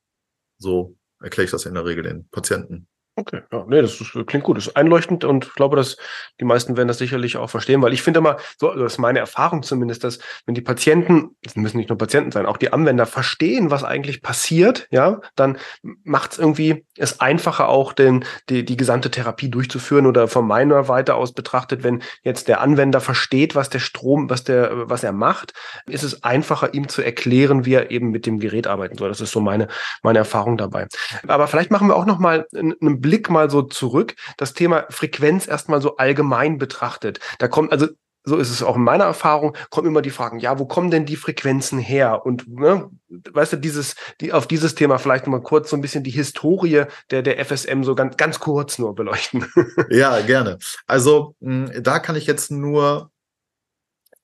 So 0.59 0.95
erkläre 1.19 1.45
ich 1.45 1.51
das 1.51 1.65
in 1.65 1.73
der 1.73 1.85
Regel 1.85 2.03
den 2.03 2.29
Patienten. 2.29 2.87
Okay, 3.19 3.41
ja, 3.51 3.65
nee, 3.67 3.81
das 3.81 3.99
ist, 3.99 4.15
klingt 4.27 4.43
gut, 4.43 4.57
das 4.57 4.67
ist 4.67 4.75
einleuchtend 4.75 5.23
und 5.23 5.45
ich 5.45 5.55
glaube, 5.55 5.75
dass 5.75 5.97
die 6.39 6.45
meisten 6.45 6.77
werden 6.77 6.87
das 6.87 6.99
sicherlich 6.99 7.35
auch 7.37 7.49
verstehen, 7.49 7.81
weil 7.81 7.91
ich 7.91 8.03
finde 8.03 8.19
immer, 8.19 8.37
so, 8.59 8.69
also 8.69 8.83
das 8.83 8.93
ist 8.93 8.99
meine 8.99 9.17
Erfahrung 9.17 9.63
zumindest, 9.63 10.03
dass 10.03 10.19
wenn 10.45 10.53
die 10.53 10.61
Patienten, 10.61 11.35
es 11.43 11.55
müssen 11.55 11.77
nicht 11.77 11.89
nur 11.89 11.97
Patienten 11.97 12.31
sein, 12.31 12.45
auch 12.45 12.57
die 12.57 12.71
Anwender 12.71 13.07
verstehen, 13.07 13.71
was 13.71 13.83
eigentlich 13.83 14.21
passiert, 14.21 14.87
ja, 14.91 15.19
dann 15.35 15.57
macht 16.03 16.33
es 16.33 16.37
irgendwie 16.37 16.85
es 16.95 17.19
einfacher 17.19 17.69
auch, 17.69 17.93
den, 17.93 18.23
die, 18.49 18.63
die 18.63 18.77
gesamte 18.77 19.09
Therapie 19.09 19.49
durchzuführen 19.49 20.05
oder 20.05 20.27
von 20.27 20.45
meiner 20.45 20.83
Seite 20.83 21.15
aus 21.15 21.33
betrachtet, 21.33 21.83
wenn 21.83 22.03
jetzt 22.21 22.47
der 22.47 22.61
Anwender 22.61 23.01
versteht, 23.01 23.55
was 23.55 23.71
der 23.71 23.79
Strom, 23.79 24.29
was 24.29 24.43
der, 24.43 24.89
was 24.89 25.03
er 25.03 25.11
macht, 25.11 25.53
ist 25.87 26.03
es 26.03 26.23
einfacher, 26.23 26.75
ihm 26.75 26.87
zu 26.87 27.01
erklären, 27.01 27.65
wie 27.65 27.73
er 27.73 27.89
eben 27.89 28.11
mit 28.11 28.27
dem 28.27 28.39
Gerät 28.39 28.67
arbeiten 28.67 28.95
soll. 28.95 29.09
Das 29.09 29.21
ist 29.21 29.31
so 29.31 29.41
meine, 29.41 29.69
meine 30.03 30.19
Erfahrung 30.19 30.57
dabei. 30.57 30.87
Aber 31.27 31.47
vielleicht 31.47 31.71
machen 31.71 31.87
wir 31.87 31.95
auch 31.95 32.05
noch 32.05 32.19
mal 32.19 32.45
einen 32.53 33.01
Blick 33.01 33.06
mal 33.29 33.49
so 33.49 33.61
zurück, 33.61 34.15
das 34.37 34.53
Thema 34.53 34.85
Frequenz 34.89 35.47
erstmal 35.47 35.81
so 35.81 35.97
allgemein 35.97 36.57
betrachtet. 36.57 37.19
Da 37.39 37.47
kommt, 37.47 37.71
also 37.71 37.87
so 38.27 38.37
ist 38.37 38.49
es 38.49 38.61
auch 38.61 38.75
in 38.75 38.83
meiner 38.83 39.05
Erfahrung, 39.05 39.55
kommen 39.69 39.87
immer 39.87 40.01
die 40.01 40.09
Fragen, 40.09 40.39
ja, 40.39 40.59
wo 40.59 40.65
kommen 40.65 40.91
denn 40.91 41.05
die 41.05 41.15
Frequenzen 41.15 41.79
her? 41.79 42.25
Und 42.25 42.47
ne, 42.47 42.89
weißt 43.09 43.53
du, 43.53 43.57
dieses, 43.57 43.95
die, 44.19 44.33
auf 44.33 44.47
dieses 44.47 44.75
Thema 44.75 44.97
vielleicht 44.97 45.27
mal 45.27 45.41
kurz 45.41 45.69
so 45.69 45.77
ein 45.77 45.81
bisschen 45.81 46.03
die 46.03 46.11
Historie 46.11 46.83
der, 47.09 47.21
der 47.21 47.43
FSM 47.43 47.83
so 47.83 47.95
ganz, 47.95 48.17
ganz 48.17 48.39
kurz 48.39 48.77
nur 48.77 48.93
beleuchten. 48.93 49.45
Ja, 49.89 50.19
gerne. 50.21 50.57
Also 50.85 51.35
mh, 51.39 51.79
da 51.79 51.99
kann 51.99 52.15
ich 52.15 52.27
jetzt 52.27 52.51
nur 52.51 53.11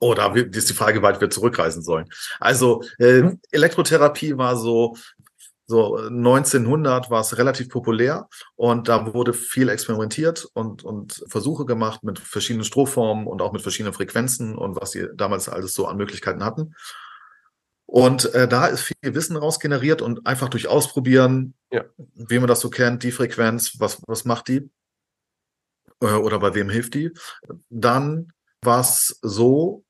Oh, 0.00 0.12
da 0.12 0.34
ist 0.34 0.68
die 0.68 0.74
Frage, 0.74 1.00
weit 1.00 1.22
wir 1.22 1.30
zurückreisen 1.30 1.82
sollen. 1.82 2.10
Also 2.38 2.82
äh, 2.98 3.22
Elektrotherapie 3.52 4.36
war 4.36 4.56
so 4.56 4.96
so 5.66 5.96
1900 5.96 7.10
war 7.10 7.20
es 7.20 7.38
relativ 7.38 7.70
populär 7.70 8.28
und 8.54 8.88
da 8.88 9.14
wurde 9.14 9.32
viel 9.32 9.68
experimentiert 9.68 10.46
und, 10.52 10.84
und 10.84 11.24
Versuche 11.28 11.64
gemacht 11.64 12.04
mit 12.04 12.18
verschiedenen 12.18 12.64
Strohformen 12.64 13.26
und 13.26 13.40
auch 13.40 13.52
mit 13.52 13.62
verschiedenen 13.62 13.94
Frequenzen 13.94 14.56
und 14.56 14.76
was 14.80 14.90
sie 14.90 15.08
damals 15.14 15.48
alles 15.48 15.72
so 15.72 15.86
an 15.86 15.96
Möglichkeiten 15.96 16.44
hatten. 16.44 16.74
Und 17.86 18.34
äh, 18.34 18.48
da 18.48 18.66
ist 18.66 18.82
viel 18.82 19.14
Wissen 19.14 19.36
rausgeneriert 19.36 20.02
und 20.02 20.26
einfach 20.26 20.48
durch 20.48 20.68
Ausprobieren, 20.68 21.54
ja. 21.70 21.84
wie 22.14 22.38
man 22.38 22.48
das 22.48 22.60
so 22.60 22.70
kennt, 22.70 23.02
die 23.02 23.12
Frequenz, 23.12 23.78
was, 23.78 24.02
was 24.06 24.24
macht 24.24 24.48
die 24.48 24.70
äh, 26.00 26.06
oder 26.06 26.38
bei 26.38 26.54
wem 26.54 26.70
hilft 26.70 26.94
die. 26.94 27.12
Dann 27.70 28.32
war 28.62 28.80
es 28.80 29.18
so, 29.22 29.83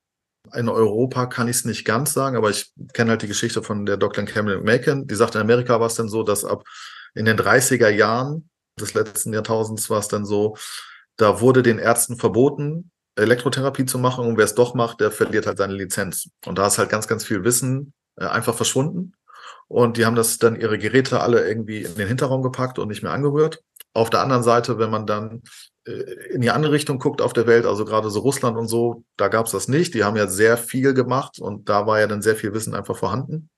in 0.53 0.69
Europa 0.69 1.25
kann 1.25 1.47
ich 1.47 1.57
es 1.57 1.65
nicht 1.65 1.85
ganz 1.85 2.13
sagen, 2.13 2.35
aber 2.37 2.49
ich 2.49 2.71
kenne 2.93 3.11
halt 3.11 3.21
die 3.21 3.27
Geschichte 3.27 3.63
von 3.63 3.85
der 3.85 3.97
Dr. 3.97 4.25
Cameron 4.25 4.63
Macon. 4.63 5.07
Die 5.07 5.15
sagt, 5.15 5.35
in 5.35 5.41
Amerika 5.41 5.79
war 5.79 5.87
es 5.87 5.95
dann 5.95 6.09
so, 6.09 6.23
dass 6.23 6.45
ab 6.45 6.63
in 7.13 7.25
den 7.25 7.37
30er 7.37 7.89
Jahren 7.89 8.49
des 8.79 8.93
letzten 8.93 9.33
Jahrtausends 9.33 9.89
war 9.89 9.99
es 9.99 10.07
dann 10.07 10.25
so, 10.25 10.57
da 11.17 11.39
wurde 11.39 11.63
den 11.63 11.79
Ärzten 11.79 12.17
verboten, 12.17 12.91
Elektrotherapie 13.15 13.85
zu 13.85 13.97
machen 13.97 14.25
und 14.25 14.37
wer 14.37 14.45
es 14.45 14.55
doch 14.55 14.73
macht, 14.73 14.99
der 14.99 15.11
verliert 15.11 15.47
halt 15.47 15.57
seine 15.57 15.73
Lizenz. 15.73 16.29
Und 16.45 16.57
da 16.57 16.67
ist 16.67 16.77
halt 16.77 16.89
ganz, 16.89 17.07
ganz 17.07 17.23
viel 17.23 17.43
Wissen 17.43 17.93
äh, 18.17 18.25
einfach 18.25 18.55
verschwunden. 18.55 19.13
Und 19.67 19.97
die 19.97 20.05
haben 20.05 20.15
das 20.15 20.37
dann 20.37 20.59
ihre 20.59 20.77
Geräte 20.77 21.21
alle 21.21 21.47
irgendwie 21.47 21.83
in 21.83 21.95
den 21.95 22.07
Hinterraum 22.07 22.43
gepackt 22.43 22.77
und 22.77 22.89
nicht 22.89 23.01
mehr 23.01 23.13
angerührt. 23.13 23.63
Auf 23.93 24.09
der 24.09 24.21
anderen 24.21 24.43
Seite, 24.43 24.77
wenn 24.77 24.91
man 24.91 25.07
dann 25.07 25.41
in 25.85 26.41
die 26.41 26.49
andere 26.49 26.71
Richtung 26.71 26.97
guckt 26.97 27.21
auf 27.21 27.33
der 27.33 27.45
Welt, 27.45 27.65
also 27.65 27.85
gerade 27.85 28.09
so 28.09 28.19
Russland 28.19 28.57
und 28.57 28.67
so, 28.67 29.03
da 29.17 29.27
gab 29.27 29.45
es 29.45 29.51
das 29.51 29.67
nicht. 29.67 29.93
Die 29.93 30.03
haben 30.03 30.17
ja 30.17 30.27
sehr 30.27 30.57
viel 30.57 30.93
gemacht 30.93 31.39
und 31.39 31.69
da 31.69 31.85
war 31.85 31.99
ja 31.99 32.07
dann 32.07 32.23
sehr 32.23 32.35
viel 32.35 32.53
Wissen 32.53 32.73
einfach 32.73 32.97
vorhanden. 32.97 33.49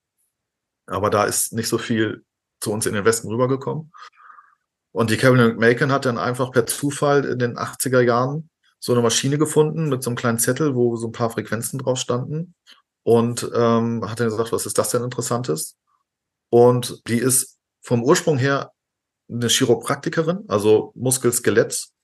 Aber 0.88 1.10
da 1.10 1.24
ist 1.24 1.54
nicht 1.54 1.70
so 1.70 1.78
viel 1.78 2.26
zu 2.60 2.72
uns 2.72 2.86
in 2.86 2.94
den 2.94 3.06
Westen 3.06 3.30
rübergekommen. 3.30 3.92
Und 4.92 5.10
die 5.10 5.18
Carolyn 5.18 5.58
Macon 5.58 5.92
hat 5.92 6.06
dann 6.06 6.18
einfach 6.18 6.52
per 6.52 6.66
Zufall 6.66 7.24
in 7.26 7.40
den 7.40 7.58
80er 7.58 8.02
Jahren 8.02 8.50
so 8.80 8.94
eine 8.94 9.02
Maschine 9.02 9.38
gefunden 9.38 9.90
mit 9.90 10.04
so 10.04 10.10
einem 10.10 10.18
kleinen 10.18 10.40
Zettel, 10.40 10.76
wo 10.76 10.96
so 10.96 11.08
ein 11.08 11.14
paar 11.14 11.30
Frequenzen 11.30 11.80
drauf 11.80 11.98
standen. 11.98 12.56
Und 13.04 13.50
ähm, 13.54 14.10
hat 14.10 14.20
dann 14.20 14.30
gesagt, 14.30 14.52
was 14.52 14.66
ist 14.66 14.78
das 14.78 14.90
denn 14.90 15.04
Interessantes? 15.04 15.78
Und 16.50 17.08
die 17.08 17.20
ist 17.20 17.58
vom 17.82 18.04
Ursprung 18.04 18.38
her 18.38 18.72
eine 19.30 19.48
Chiropraktikerin, 19.48 20.46
also 20.48 20.92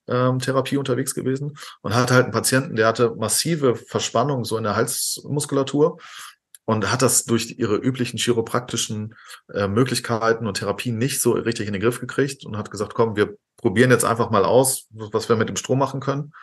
Muskel-Skelett-Therapie 0.07 0.77
unterwegs 0.77 1.13
gewesen 1.13 1.57
und 1.81 1.95
hatte 1.95 2.13
halt 2.13 2.25
einen 2.25 2.33
Patienten, 2.33 2.75
der 2.75 2.87
hatte 2.87 3.15
massive 3.15 3.75
Verspannung 3.75 4.45
so 4.45 4.57
in 4.57 4.63
der 4.63 4.75
Halsmuskulatur 4.75 5.99
und 6.65 6.91
hat 6.91 7.01
das 7.01 7.25
durch 7.25 7.57
ihre 7.57 7.75
üblichen 7.75 8.17
chiropraktischen 8.17 9.15
äh, 9.53 9.67
Möglichkeiten 9.67 10.47
und 10.47 10.55
Therapien 10.55 10.97
nicht 10.97 11.21
so 11.21 11.31
richtig 11.31 11.67
in 11.67 11.73
den 11.73 11.81
Griff 11.81 11.99
gekriegt 11.99 12.45
und 12.45 12.57
hat 12.57 12.71
gesagt, 12.71 12.93
komm, 12.93 13.15
wir 13.15 13.35
probieren 13.57 13.91
jetzt 13.91 14.05
einfach 14.05 14.29
mal 14.29 14.45
aus, 14.45 14.87
was 14.91 15.29
wir 15.29 15.35
mit 15.35 15.49
dem 15.49 15.57
Strom 15.57 15.79
machen 15.79 15.99
können 15.99 16.33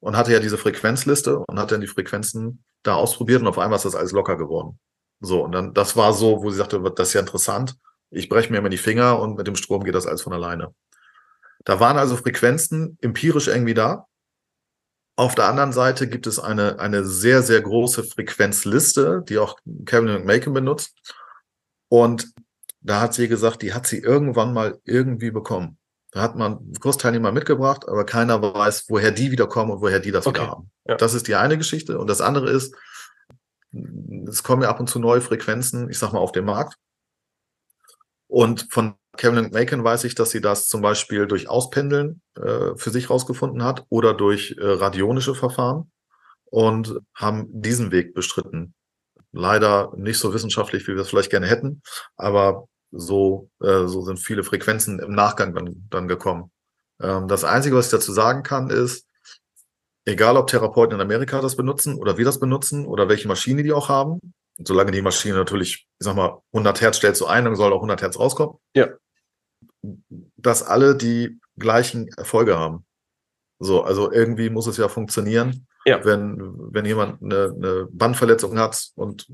und 0.00 0.16
hatte 0.16 0.32
ja 0.32 0.40
diese 0.40 0.58
Frequenzliste 0.58 1.38
und 1.38 1.58
hat 1.58 1.70
dann 1.70 1.80
die 1.80 1.86
Frequenzen 1.86 2.64
da 2.82 2.94
ausprobiert 2.94 3.42
und 3.42 3.48
auf 3.48 3.58
einmal 3.58 3.76
ist 3.76 3.84
das 3.84 3.94
alles 3.94 4.12
locker 4.12 4.36
geworden. 4.36 4.78
So, 5.20 5.44
und 5.44 5.52
dann, 5.52 5.74
das 5.74 5.96
war 5.96 6.14
so, 6.14 6.42
wo 6.42 6.50
sie 6.50 6.56
sagte, 6.56 6.80
das 6.96 7.08
ist 7.08 7.14
ja 7.14 7.20
interessant. 7.20 7.76
Ich 8.10 8.28
breche 8.28 8.50
mir 8.50 8.58
immer 8.58 8.70
die 8.70 8.78
Finger 8.78 9.20
und 9.20 9.36
mit 9.36 9.46
dem 9.46 9.54
Strom 9.54 9.84
geht 9.84 9.94
das 9.94 10.06
alles 10.06 10.22
von 10.22 10.32
alleine. 10.32 10.74
Da 11.64 11.80
waren 11.80 11.98
also 11.98 12.16
Frequenzen 12.16 12.98
empirisch 13.00 13.48
irgendwie 13.48 13.74
da. 13.74 14.06
Auf 15.16 15.34
der 15.34 15.46
anderen 15.46 15.72
Seite 15.72 16.08
gibt 16.08 16.26
es 16.26 16.38
eine, 16.38 16.78
eine 16.78 17.04
sehr, 17.04 17.42
sehr 17.42 17.60
große 17.60 18.04
Frequenzliste, 18.04 19.22
die 19.28 19.38
auch 19.38 19.58
Kevin 19.84 20.12
McMaken 20.12 20.54
benutzt. 20.54 20.96
Und 21.88 22.32
da 22.80 23.00
hat 23.00 23.12
sie 23.12 23.28
gesagt, 23.28 23.62
die 23.62 23.74
hat 23.74 23.86
sie 23.86 23.98
irgendwann 23.98 24.54
mal 24.54 24.80
irgendwie 24.84 25.30
bekommen. 25.30 25.76
Da 26.12 26.22
hat 26.22 26.36
man 26.36 26.72
Kursteilnehmer 26.80 27.30
mitgebracht, 27.30 27.86
aber 27.88 28.04
keiner 28.04 28.42
weiß, 28.42 28.86
woher 28.88 29.12
die 29.12 29.30
wieder 29.30 29.46
kommen 29.46 29.70
und 29.70 29.80
woher 29.80 30.00
die 30.00 30.10
das 30.10 30.26
okay. 30.26 30.40
wieder 30.40 30.50
haben. 30.50 30.70
Ja. 30.86 30.96
Das 30.96 31.14
ist 31.14 31.28
die 31.28 31.36
eine 31.36 31.58
Geschichte. 31.58 31.98
Und 31.98 32.08
das 32.08 32.20
andere 32.20 32.50
ist, 32.50 32.74
es 34.26 34.42
kommen 34.42 34.62
ja 34.62 34.70
ab 34.70 34.80
und 34.80 34.88
zu 34.88 34.98
neue 34.98 35.20
Frequenzen, 35.20 35.88
ich 35.90 35.98
sag 35.98 36.12
mal, 36.12 36.18
auf 36.18 36.32
den 36.32 36.46
Markt. 36.46 36.76
Und 38.26 38.68
von 38.70 38.94
Kevin 39.20 39.50
Macon 39.52 39.84
weiß 39.84 40.04
ich, 40.04 40.14
dass 40.14 40.30
sie 40.30 40.40
das 40.40 40.66
zum 40.66 40.80
Beispiel 40.80 41.26
durch 41.26 41.46
Auspendeln 41.46 42.22
äh, 42.36 42.74
für 42.76 42.88
sich 42.88 43.10
rausgefunden 43.10 43.62
hat 43.62 43.84
oder 43.90 44.14
durch 44.14 44.56
äh, 44.58 44.64
radionische 44.64 45.34
Verfahren 45.34 45.92
und 46.46 46.98
haben 47.14 47.46
diesen 47.50 47.92
Weg 47.92 48.14
bestritten. 48.14 48.72
Leider 49.30 49.92
nicht 49.94 50.18
so 50.18 50.32
wissenschaftlich, 50.32 50.88
wie 50.88 50.94
wir 50.94 51.02
es 51.02 51.10
vielleicht 51.10 51.28
gerne 51.28 51.48
hätten, 51.48 51.82
aber 52.16 52.66
so, 52.92 53.50
äh, 53.62 53.86
so 53.86 54.00
sind 54.00 54.20
viele 54.20 54.42
Frequenzen 54.42 54.98
im 55.00 55.12
Nachgang 55.12 55.54
dann, 55.54 55.86
dann 55.90 56.08
gekommen. 56.08 56.50
Ähm, 56.98 57.28
das 57.28 57.44
Einzige, 57.44 57.76
was 57.76 57.86
ich 57.86 57.92
dazu 57.92 58.12
sagen 58.12 58.42
kann, 58.42 58.70
ist, 58.70 59.06
egal 60.06 60.38
ob 60.38 60.46
Therapeuten 60.46 60.94
in 60.94 61.00
Amerika 61.02 61.42
das 61.42 61.56
benutzen 61.56 61.96
oder 61.96 62.16
wir 62.16 62.24
das 62.24 62.40
benutzen 62.40 62.86
oder 62.86 63.10
welche 63.10 63.28
Maschine 63.28 63.64
die 63.64 63.74
auch 63.74 63.90
haben, 63.90 64.32
solange 64.56 64.92
die 64.92 65.02
Maschine 65.02 65.34
natürlich, 65.34 65.74
ich 65.74 66.04
sag 66.06 66.16
mal, 66.16 66.40
100 66.54 66.80
Hertz 66.80 66.96
stellst 66.96 67.20
du 67.20 67.26
ein, 67.26 67.44
dann 67.44 67.54
soll 67.54 67.74
auch 67.74 67.80
100 67.80 68.00
Hertz 68.00 68.18
rauskommen. 68.18 68.56
Ja. 68.74 68.88
Dass 70.36 70.62
alle 70.62 70.96
die 70.96 71.40
gleichen 71.58 72.08
Erfolge 72.16 72.58
haben. 72.58 72.84
So, 73.58 73.82
also 73.82 74.10
irgendwie 74.10 74.50
muss 74.50 74.66
es 74.66 74.76
ja 74.76 74.88
funktionieren. 74.88 75.66
Ja. 75.86 76.04
Wenn, 76.04 76.38
wenn 76.72 76.84
jemand 76.84 77.22
eine, 77.22 77.54
eine 77.54 77.88
Bandverletzung 77.90 78.58
hat 78.58 78.90
und 78.94 79.26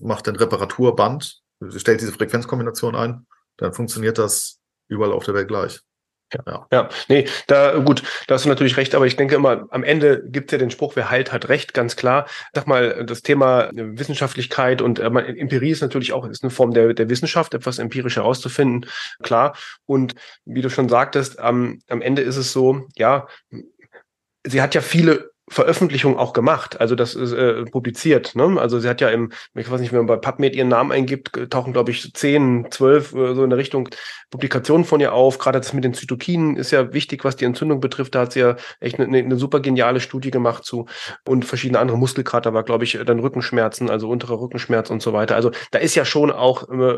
macht 0.00 0.28
ein 0.28 0.36
Reparaturband, 0.36 1.42
stellt 1.70 2.00
diese 2.00 2.12
Frequenzkombination 2.12 2.94
ein, 2.94 3.26
dann 3.56 3.72
funktioniert 3.72 4.18
das 4.18 4.58
überall 4.88 5.12
auf 5.12 5.24
der 5.24 5.34
Welt 5.34 5.48
gleich. 5.48 5.80
Ja. 6.32 6.66
ja, 6.72 6.88
nee, 7.08 7.26
da 7.46 7.78
gut, 7.78 8.02
da 8.26 8.34
hast 8.34 8.44
du 8.44 8.48
natürlich 8.48 8.76
recht, 8.76 8.94
aber 8.94 9.06
ich 9.06 9.16
denke 9.16 9.36
immer, 9.36 9.66
am 9.70 9.84
Ende 9.84 10.22
gibt's 10.26 10.52
ja 10.52 10.58
den 10.58 10.70
Spruch, 10.70 10.96
wer 10.96 11.10
heilt, 11.10 11.32
hat 11.32 11.48
recht, 11.48 11.74
ganz 11.74 11.96
klar. 11.96 12.26
Sag 12.52 12.66
mal, 12.66 13.04
das 13.04 13.22
Thema 13.22 13.70
Wissenschaftlichkeit 13.72 14.82
und 14.82 14.98
äh, 14.98 15.06
Empirie 15.06 15.70
ist 15.70 15.82
natürlich 15.82 16.12
auch 16.12 16.26
ist 16.26 16.42
eine 16.42 16.50
Form 16.50 16.72
der, 16.72 16.94
der 16.94 17.08
Wissenschaft, 17.08 17.54
etwas 17.54 17.78
empirisch 17.78 18.16
herauszufinden, 18.16 18.90
klar. 19.22 19.56
Und 19.86 20.14
wie 20.44 20.62
du 20.62 20.70
schon 20.70 20.88
sagtest, 20.88 21.38
am, 21.38 21.80
am 21.88 22.02
Ende 22.02 22.22
ist 22.22 22.36
es 22.36 22.52
so, 22.52 22.88
ja, 22.96 23.28
sie 24.44 24.60
hat 24.60 24.74
ja 24.74 24.80
viele 24.80 25.33
Veröffentlichung 25.48 26.18
auch 26.18 26.32
gemacht, 26.32 26.80
also 26.80 26.94
das 26.94 27.14
ist 27.14 27.32
äh, 27.32 27.64
publiziert. 27.64 28.34
Ne? 28.34 28.58
Also 28.58 28.80
sie 28.80 28.88
hat 28.88 29.02
ja 29.02 29.10
im, 29.10 29.30
ich 29.54 29.70
weiß 29.70 29.80
nicht, 29.80 29.92
wenn 29.92 30.06
man 30.06 30.06
bei 30.06 30.16
PubMed 30.16 30.56
ihren 30.56 30.68
Namen 30.68 30.90
eingibt, 30.90 31.50
tauchen, 31.50 31.74
glaube 31.74 31.90
ich, 31.90 32.14
zehn, 32.14 32.66
zwölf 32.70 33.12
äh, 33.14 33.34
so 33.34 33.44
in 33.44 33.50
der 33.50 33.58
Richtung 33.58 33.90
Publikationen 34.30 34.86
von 34.86 35.00
ihr 35.00 35.12
auf. 35.12 35.38
Gerade 35.38 35.60
das 35.60 35.74
mit 35.74 35.84
den 35.84 35.92
Zytokinen 35.92 36.56
ist 36.56 36.70
ja 36.70 36.94
wichtig, 36.94 37.24
was 37.24 37.36
die 37.36 37.44
Entzündung 37.44 37.80
betrifft. 37.80 38.14
Da 38.14 38.20
hat 38.20 38.32
sie 38.32 38.40
ja 38.40 38.56
echt 38.80 38.98
eine, 38.98 39.18
eine 39.18 39.36
super 39.36 39.60
geniale 39.60 40.00
Studie 40.00 40.30
gemacht 40.30 40.64
zu 40.64 40.86
und 41.28 41.44
verschiedene 41.44 41.78
andere 41.78 41.98
Muskelkater 41.98 42.54
war, 42.54 42.62
glaube 42.62 42.84
ich, 42.84 42.98
dann 43.04 43.20
Rückenschmerzen, 43.20 43.90
also 43.90 44.08
unterer 44.08 44.40
Rückenschmerz 44.40 44.88
und 44.88 45.02
so 45.02 45.12
weiter. 45.12 45.36
Also 45.36 45.50
da 45.72 45.78
ist 45.78 45.94
ja 45.94 46.06
schon 46.06 46.30
auch 46.30 46.70
äh, 46.70 46.96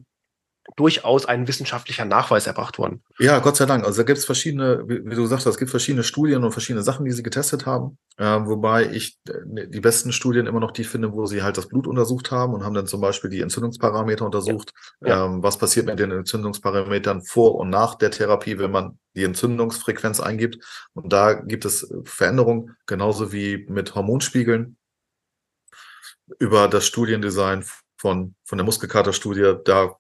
durchaus 0.77 1.25
ein 1.25 1.49
wissenschaftlicher 1.49 2.05
Nachweis 2.05 2.47
erbracht 2.47 2.79
worden. 2.79 3.03
Ja, 3.19 3.39
Gott 3.39 3.57
sei 3.57 3.65
Dank. 3.65 3.85
Also 3.85 4.03
da 4.03 4.03
gibt 4.05 4.19
es 4.19 4.27
verschiedene, 4.27 4.85
wie, 4.87 5.15
du 5.15 5.27
sagst, 5.27 5.47
es 5.47 5.57
gibt 5.57 5.71
verschiedene 5.71 6.05
Studien 6.05 6.45
und 6.45 6.53
verschiedene 6.53 6.83
Sachen, 6.83 7.07
die 7.07 7.13
sie 7.13 7.23
getestet 7.23 7.65
haben. 7.65 7.99
Äh, 8.19 8.25
wobei 8.25 8.91
ich 8.91 9.19
äh, 9.29 9.69
die 9.69 9.81
besten 9.81 10.13
Studien 10.13 10.47
immer 10.47 10.61
noch 10.61 10.73
die 10.73 10.85
finde, 10.85 11.13
wo 11.13 11.25
sie 11.25 11.43
halt 11.43 11.57
das 11.57 11.69
Blut 11.69 11.87
untersucht 11.87 12.31
haben 12.31 12.53
und 12.53 12.63
haben 12.63 12.75
dann 12.75 12.87
zum 12.87 13.01
Beispiel 13.01 13.31
die 13.31 13.41
Entzündungsparameter 13.41 14.27
untersucht. 14.27 14.73
Ja. 15.01 15.25
Ähm, 15.25 15.43
was 15.43 15.57
passiert 15.57 15.87
mit 15.87 15.99
den 15.99 16.11
Entzündungsparametern 16.11 17.23
vor 17.23 17.55
und 17.55 17.71
nach 17.71 17.95
der 17.95 18.11
Therapie, 18.11 18.59
wenn 18.59 18.71
man 18.71 18.99
die 19.15 19.25
Entzündungsfrequenz 19.25 20.21
eingibt. 20.21 20.59
Und 20.93 21.13
da 21.13 21.33
gibt 21.33 21.65
es 21.65 21.93
Veränderungen, 22.05 22.77
genauso 22.85 23.33
wie 23.33 23.67
mit 23.69 23.95
Hormonspiegeln. 23.95 24.77
Über 26.39 26.69
das 26.69 26.87
Studiendesign 26.87 27.65
von, 27.97 28.35
von 28.45 28.59
der 28.59 28.65
Muskelkaterstudie, 28.65 29.55
da 29.65 29.97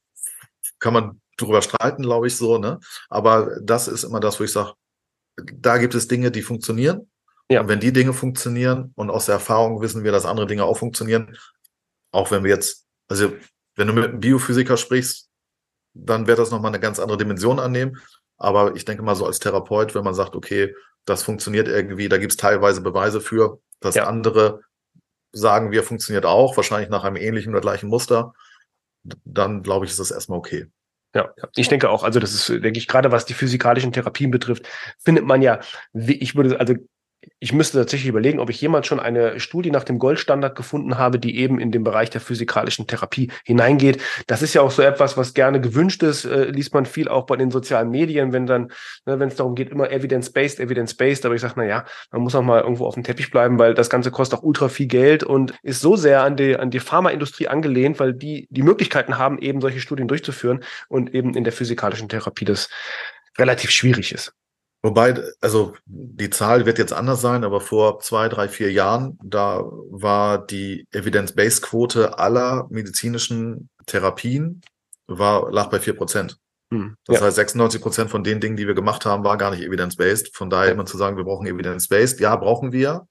kann 0.87 0.95
man 0.95 1.21
drüber 1.37 1.63
streiten, 1.63 2.05
glaube 2.05 2.29
ich, 2.29 2.37
so, 2.37 2.59
ne? 2.59 2.79
Aber 3.09 3.59
das 3.61 3.89
ist 3.89 4.05
immer 4.05 4.21
das, 4.21 4.39
wo 4.39 4.45
ich 4.45 4.53
sage, 4.53 4.75
da 5.53 5.79
gibt 5.79 5.97
es 5.97 6.07
Dinge, 6.07 6.31
die 6.31 6.43
funktionieren. 6.43 7.11
Ja. 7.51 7.63
Und 7.63 7.69
wenn 7.69 7.81
die 7.81 7.93
Dinge 7.93 8.13
funktionieren 8.13 8.93
und 8.95 9.11
aus 9.11 9.27
der 9.27 9.35
Erfahrung 9.35 9.81
wissen 9.81 10.05
wir, 10.05 10.13
dass 10.13 10.27
andere 10.27 10.47
Dinge 10.47 10.63
auch 10.63 10.79
funktionieren, 10.79 11.37
auch 12.13 12.31
wenn 12.31 12.45
wir 12.45 12.53
jetzt, 12.53 12.87
also 13.09 13.33
wenn 13.75 13.89
du 13.89 13.95
mit 13.95 14.05
einem 14.05 14.21
Biophysiker 14.21 14.77
sprichst, 14.77 15.29
dann 15.93 16.29
wird 16.29 16.39
das 16.39 16.53
nochmal 16.53 16.71
eine 16.71 16.79
ganz 16.79 17.01
andere 17.01 17.19
Dimension 17.19 17.59
annehmen. 17.59 18.01
Aber 18.39 18.77
ich 18.77 18.85
denke 18.85 19.03
mal 19.03 19.17
so 19.17 19.27
als 19.27 19.41
Therapeut, 19.41 19.93
wenn 19.97 20.05
man 20.05 20.15
sagt, 20.15 20.37
okay, 20.37 20.73
das 21.05 21.25
funktioniert 21.25 21.67
irgendwie, 21.67 22.09
da 22.09 22.19
gibt 22.19 22.31
es 22.31 22.37
teilweise 22.37 22.81
Beweise 22.81 23.21
für, 23.21 23.59
dass 23.81 23.97
ja. 23.97 24.07
andere 24.07 24.61
sagen 25.33 25.73
wir, 25.73 25.83
funktioniert 25.83 26.27
auch, 26.27 26.57
wahrscheinlich 26.57 26.91
nach 26.91 27.03
einem 27.03 27.17
ähnlichen 27.17 27.51
oder 27.51 27.61
gleichen 27.61 27.89
Muster, 27.89 28.35
dann 29.25 29.65
glaube 29.65 29.85
ich, 29.85 29.91
ist 29.91 29.99
das 29.99 30.13
erstmal 30.13 30.39
okay. 30.39 30.71
Ja, 31.17 31.31
ich 31.57 31.69
denke 31.69 31.89
auch. 31.89 32.05
Also 32.05 32.21
das 32.21 32.35
ist, 32.35 32.49
denke 32.51 32.79
ich, 32.79 32.87
gerade 32.87 33.11
was 33.11 33.25
die 33.25 33.33
physikalischen 33.33 33.91
Therapien 33.91 34.31
betrifft, 34.31 34.69
findet 35.03 35.25
man 35.25 35.41
ja, 35.41 35.61
ich 35.95 36.37
würde, 36.37 36.61
also 36.61 36.75
ich 37.39 37.53
müsste 37.53 37.79
tatsächlich 37.79 38.09
überlegen, 38.09 38.39
ob 38.39 38.51
ich 38.51 38.61
jemals 38.61 38.87
schon 38.87 39.01
eine 39.01 39.41
Studie 39.41 39.71
nach 39.71 39.85
dem 39.85 39.99
Goldstandard 39.99 40.57
gefunden 40.57 40.97
habe, 40.99 41.19
die 41.19 41.39
eben 41.39 41.59
in 41.59 41.71
den 41.71 41.85
Bereich 41.85 42.11
der 42.11 42.21
physikalischen 42.21 42.87
Therapie 42.87 43.31
hineingeht. 43.45 44.01
Das 44.27 44.43
ist 44.43 44.55
ja 44.55 44.63
auch 44.63 44.71
so 44.71 44.83
etwas, 44.83 45.17
was 45.17 45.35
gerne 45.35 45.61
gewünscht 45.61 46.03
ist, 46.03 46.25
äh, 46.25 46.45
liest 46.45 46.73
man 46.75 46.87
viel 46.87 47.09
auch 47.09 47.27
bei 47.27 47.37
den 47.37 47.51
sozialen 47.51 47.91
Medien, 47.91 48.33
wenn 48.33 48.47
dann, 48.47 48.73
ne, 49.05 49.19
wenn 49.19 49.29
es 49.29 49.37
darum 49.37 49.55
geht, 49.55 49.71
immer 49.71 49.91
evidence-based, 49.91 50.61
evidence-based, 50.61 51.27
aber 51.27 51.35
ich 51.35 51.41
sage, 51.41 51.55
na 51.57 51.65
ja, 51.65 51.85
man 52.11 52.23
muss 52.23 52.35
auch 52.35 52.43
mal 52.43 52.61
irgendwo 52.61 52.87
auf 52.87 52.95
dem 52.95 53.05
Teppich 53.05 53.31
bleiben, 53.31 53.59
weil 53.59 53.75
das 53.75 53.91
Ganze 53.91 54.11
kostet 54.11 54.39
auch 54.39 54.43
ultra 54.43 54.69
viel 54.69 54.87
Geld 54.87 55.25
und 55.25 55.55
ist 55.63 55.81
so 55.81 55.97
sehr 55.97 56.23
an 56.23 56.37
die, 56.37 56.57
an 56.57 56.71
die 56.71 56.81
Pharmaindustrie 56.81 57.49
angelehnt, 57.49 58.01
weil 58.01 58.15
die 58.15 58.47
die 58.51 58.63
Möglichkeiten 58.63 59.19
haben, 59.19 59.39
eben 59.39 59.61
solche 59.61 59.81
Studien 59.81 60.09
durchzuführen 60.09 60.65
und 60.89 61.15
eben 61.15 61.35
in 61.35 61.45
der 61.45 61.53
physikalischen 61.53 62.09
Therapie 62.09 62.45
das 62.45 62.69
relativ 63.39 63.71
schwierig 63.71 64.13
ist. 64.13 64.33
Wobei, 64.87 65.21
also 65.41 65.75
die 65.85 66.31
Zahl 66.31 66.65
wird 66.65 66.79
jetzt 66.79 66.93
anders 66.93 67.21
sein, 67.21 67.43
aber 67.43 67.61
vor 67.61 67.99
zwei, 67.99 68.29
drei, 68.29 68.47
vier 68.47 68.71
Jahren, 68.71 69.19
da 69.21 69.65
war 69.91 70.47
die 70.47 70.87
Evidence-Based-Quote 70.93 72.21
aller 72.21 72.69
medizinischen 72.71 73.69
Therapien 73.87 74.61
war, 75.09 75.51
lag 75.51 75.71
bei 75.71 75.81
vier 75.81 75.97
Prozent. 75.97 76.39
Hm, 76.73 76.97
das 77.05 77.19
ja. 77.19 77.27
heißt, 77.27 77.35
96 77.35 77.83
Prozent 77.83 78.11
von 78.11 78.23
den 78.23 78.39
Dingen, 78.39 78.57
die 78.57 78.69
wir 78.69 78.77
gemacht 78.77 79.05
haben, 79.07 79.25
war 79.25 79.37
gar 79.37 79.51
nicht 79.51 79.65
evidence-based. 79.65 80.37
Von 80.37 80.51
daher 80.51 80.71
immer 80.71 80.87
zu 80.87 80.97
sagen, 80.97 81.17
wir 81.17 81.25
brauchen 81.25 81.49
evidence-based. 81.49 82.21
Ja, 82.21 82.37
brauchen 82.37 82.71
wir. 82.71 83.09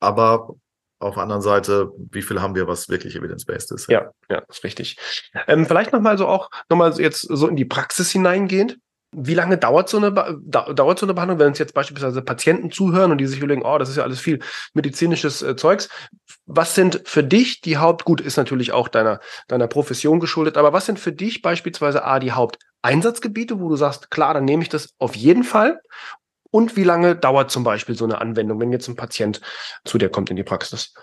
Aber 0.00 0.54
auf 0.98 1.14
der 1.14 1.22
anderen 1.24 1.42
Seite, 1.42 1.90
wie 2.10 2.22
viel 2.22 2.40
haben 2.40 2.54
wir, 2.54 2.68
was 2.68 2.88
wirklich 2.88 3.16
evidence-based 3.16 3.72
ist? 3.72 3.90
Ja, 3.90 4.12
ja, 4.30 4.38
ist 4.48 4.64
richtig. 4.64 4.96
Ähm, 5.46 5.66
vielleicht 5.66 5.92
nochmal 5.92 6.16
so 6.16 6.26
auch, 6.26 6.50
nochmal 6.70 6.98
jetzt 6.98 7.20
so 7.20 7.48
in 7.48 7.56
die 7.56 7.66
Praxis 7.66 8.10
hineingehend. 8.10 8.78
Wie 9.12 9.34
lange 9.34 9.58
dauert 9.58 9.88
so 9.88 9.96
eine, 9.96 10.12
dauert 10.12 10.98
so 10.98 11.06
eine 11.06 11.14
Behandlung, 11.14 11.38
wenn 11.40 11.48
uns 11.48 11.58
jetzt 11.58 11.74
beispielsweise 11.74 12.22
Patienten 12.22 12.70
zuhören 12.70 13.10
und 13.10 13.18
die 13.18 13.26
sich 13.26 13.38
überlegen, 13.38 13.62
oh, 13.64 13.76
das 13.76 13.88
ist 13.88 13.96
ja 13.96 14.04
alles 14.04 14.20
viel 14.20 14.38
medizinisches 14.72 15.42
äh, 15.42 15.56
Zeugs. 15.56 15.88
Was 16.46 16.74
sind 16.74 17.02
für 17.04 17.24
dich 17.24 17.60
die 17.60 17.78
Haupt, 17.78 18.04
gut, 18.04 18.20
ist 18.20 18.36
natürlich 18.36 18.72
auch 18.72 18.88
deiner, 18.88 19.20
deiner 19.48 19.66
Profession 19.66 20.20
geschuldet, 20.20 20.56
aber 20.56 20.72
was 20.72 20.86
sind 20.86 21.00
für 21.00 21.12
dich 21.12 21.42
beispielsweise 21.42 22.04
A, 22.04 22.20
die 22.20 22.32
Haupteinsatzgebiete, 22.32 23.60
wo 23.60 23.68
du 23.68 23.76
sagst, 23.76 24.10
klar, 24.10 24.34
dann 24.34 24.44
nehme 24.44 24.62
ich 24.62 24.68
das 24.68 24.94
auf 24.98 25.16
jeden 25.16 25.44
Fall? 25.44 25.80
Und 26.52 26.76
wie 26.76 26.84
lange 26.84 27.16
dauert 27.16 27.50
zum 27.50 27.64
Beispiel 27.64 27.96
so 27.96 28.04
eine 28.04 28.20
Anwendung, 28.20 28.60
wenn 28.60 28.72
jetzt 28.72 28.88
ein 28.88 28.96
Patient 28.96 29.40
zu 29.84 29.98
dir 29.98 30.08
kommt 30.08 30.30
in 30.30 30.36
die 30.36 30.44
Praxis? 30.44 30.94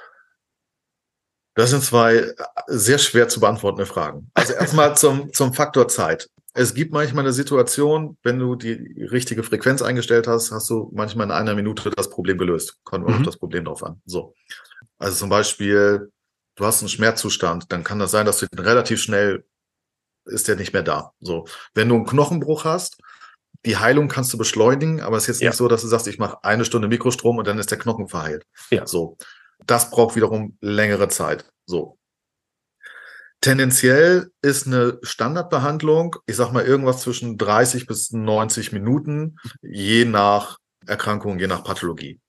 Das 1.55 1.71
sind 1.71 1.83
zwei 1.83 2.33
sehr 2.67 2.99
schwer 2.99 3.29
zu 3.29 3.39
beantwortende 3.39 3.87
Fragen. 3.87 4.29
Also 4.35 4.53
erstmal 4.53 4.95
zum, 4.95 5.33
zum 5.33 5.53
Faktor 5.53 5.87
Zeit 5.87 6.29
es 6.57 6.73
gibt 6.73 6.91
manchmal 6.91 7.23
eine 7.23 7.33
Situation, 7.33 8.17
wenn 8.23 8.39
du 8.39 8.55
die 8.55 9.05
richtige 9.11 9.43
Frequenz 9.43 9.83
eingestellt 9.83 10.27
hast, 10.27 10.51
hast 10.51 10.67
du 10.71 10.89
manchmal 10.91 11.27
in 11.27 11.31
einer 11.31 11.53
Minute 11.53 11.91
das 11.91 12.09
Problem 12.09 12.39
gelöst. 12.39 12.79
Kommt 12.83 13.07
mhm. 13.07 13.13
auf 13.13 13.21
das 13.21 13.37
Problem 13.37 13.65
drauf 13.65 13.83
an. 13.83 14.01
So. 14.05 14.33
Also 14.97 15.17
zum 15.17 15.29
Beispiel, 15.29 16.11
du 16.55 16.65
hast 16.65 16.81
einen 16.81 16.89
Schmerzzustand, 16.89 17.71
dann 17.71 17.83
kann 17.83 17.99
das 17.99 18.09
sein, 18.09 18.25
dass 18.25 18.39
du 18.39 18.47
den 18.47 18.57
relativ 18.57 18.99
schnell 18.99 19.45
ist 20.25 20.47
der 20.47 20.55
nicht 20.55 20.73
mehr 20.73 20.81
da. 20.81 21.13
So. 21.19 21.45
Wenn 21.75 21.89
du 21.89 21.95
einen 21.95 22.07
Knochenbruch 22.07 22.65
hast, 22.65 22.97
die 23.63 23.77
Heilung 23.77 24.07
kannst 24.07 24.33
du 24.33 24.39
beschleunigen, 24.39 24.99
aber 25.01 25.17
es 25.17 25.23
ist 25.23 25.27
jetzt 25.27 25.41
ja. 25.41 25.49
nicht 25.51 25.57
so, 25.57 25.67
dass 25.67 25.83
du 25.83 25.87
sagst, 25.87 26.07
ich 26.07 26.17
mache 26.17 26.43
eine 26.43 26.65
Stunde 26.65 26.87
Mikrostrom 26.87 27.37
und 27.37 27.45
dann 27.45 27.59
ist 27.59 27.69
der 27.69 27.77
Knochen 27.77 28.07
verheilt. 28.07 28.47
Ja. 28.71 28.87
So. 28.87 29.15
Das 29.67 29.91
braucht 29.91 30.15
wiederum 30.15 30.57
längere 30.59 31.07
Zeit. 31.07 31.45
So. 31.67 31.99
Tendenziell 33.41 34.31
ist 34.41 34.67
eine 34.67 34.99
Standardbehandlung, 35.03 36.15
ich 36.25 36.35
sag 36.35 36.51
mal 36.51 36.65
irgendwas 36.65 37.01
zwischen 37.01 37.37
30 37.37 37.85
bis 37.85 38.11
90 38.11 38.71
Minuten, 38.71 39.37
je 39.61 40.05
nach 40.05 40.57
Erkrankung, 40.85 41.39
je 41.39 41.47
nach 41.47 41.63
Pathologie. 41.63 42.19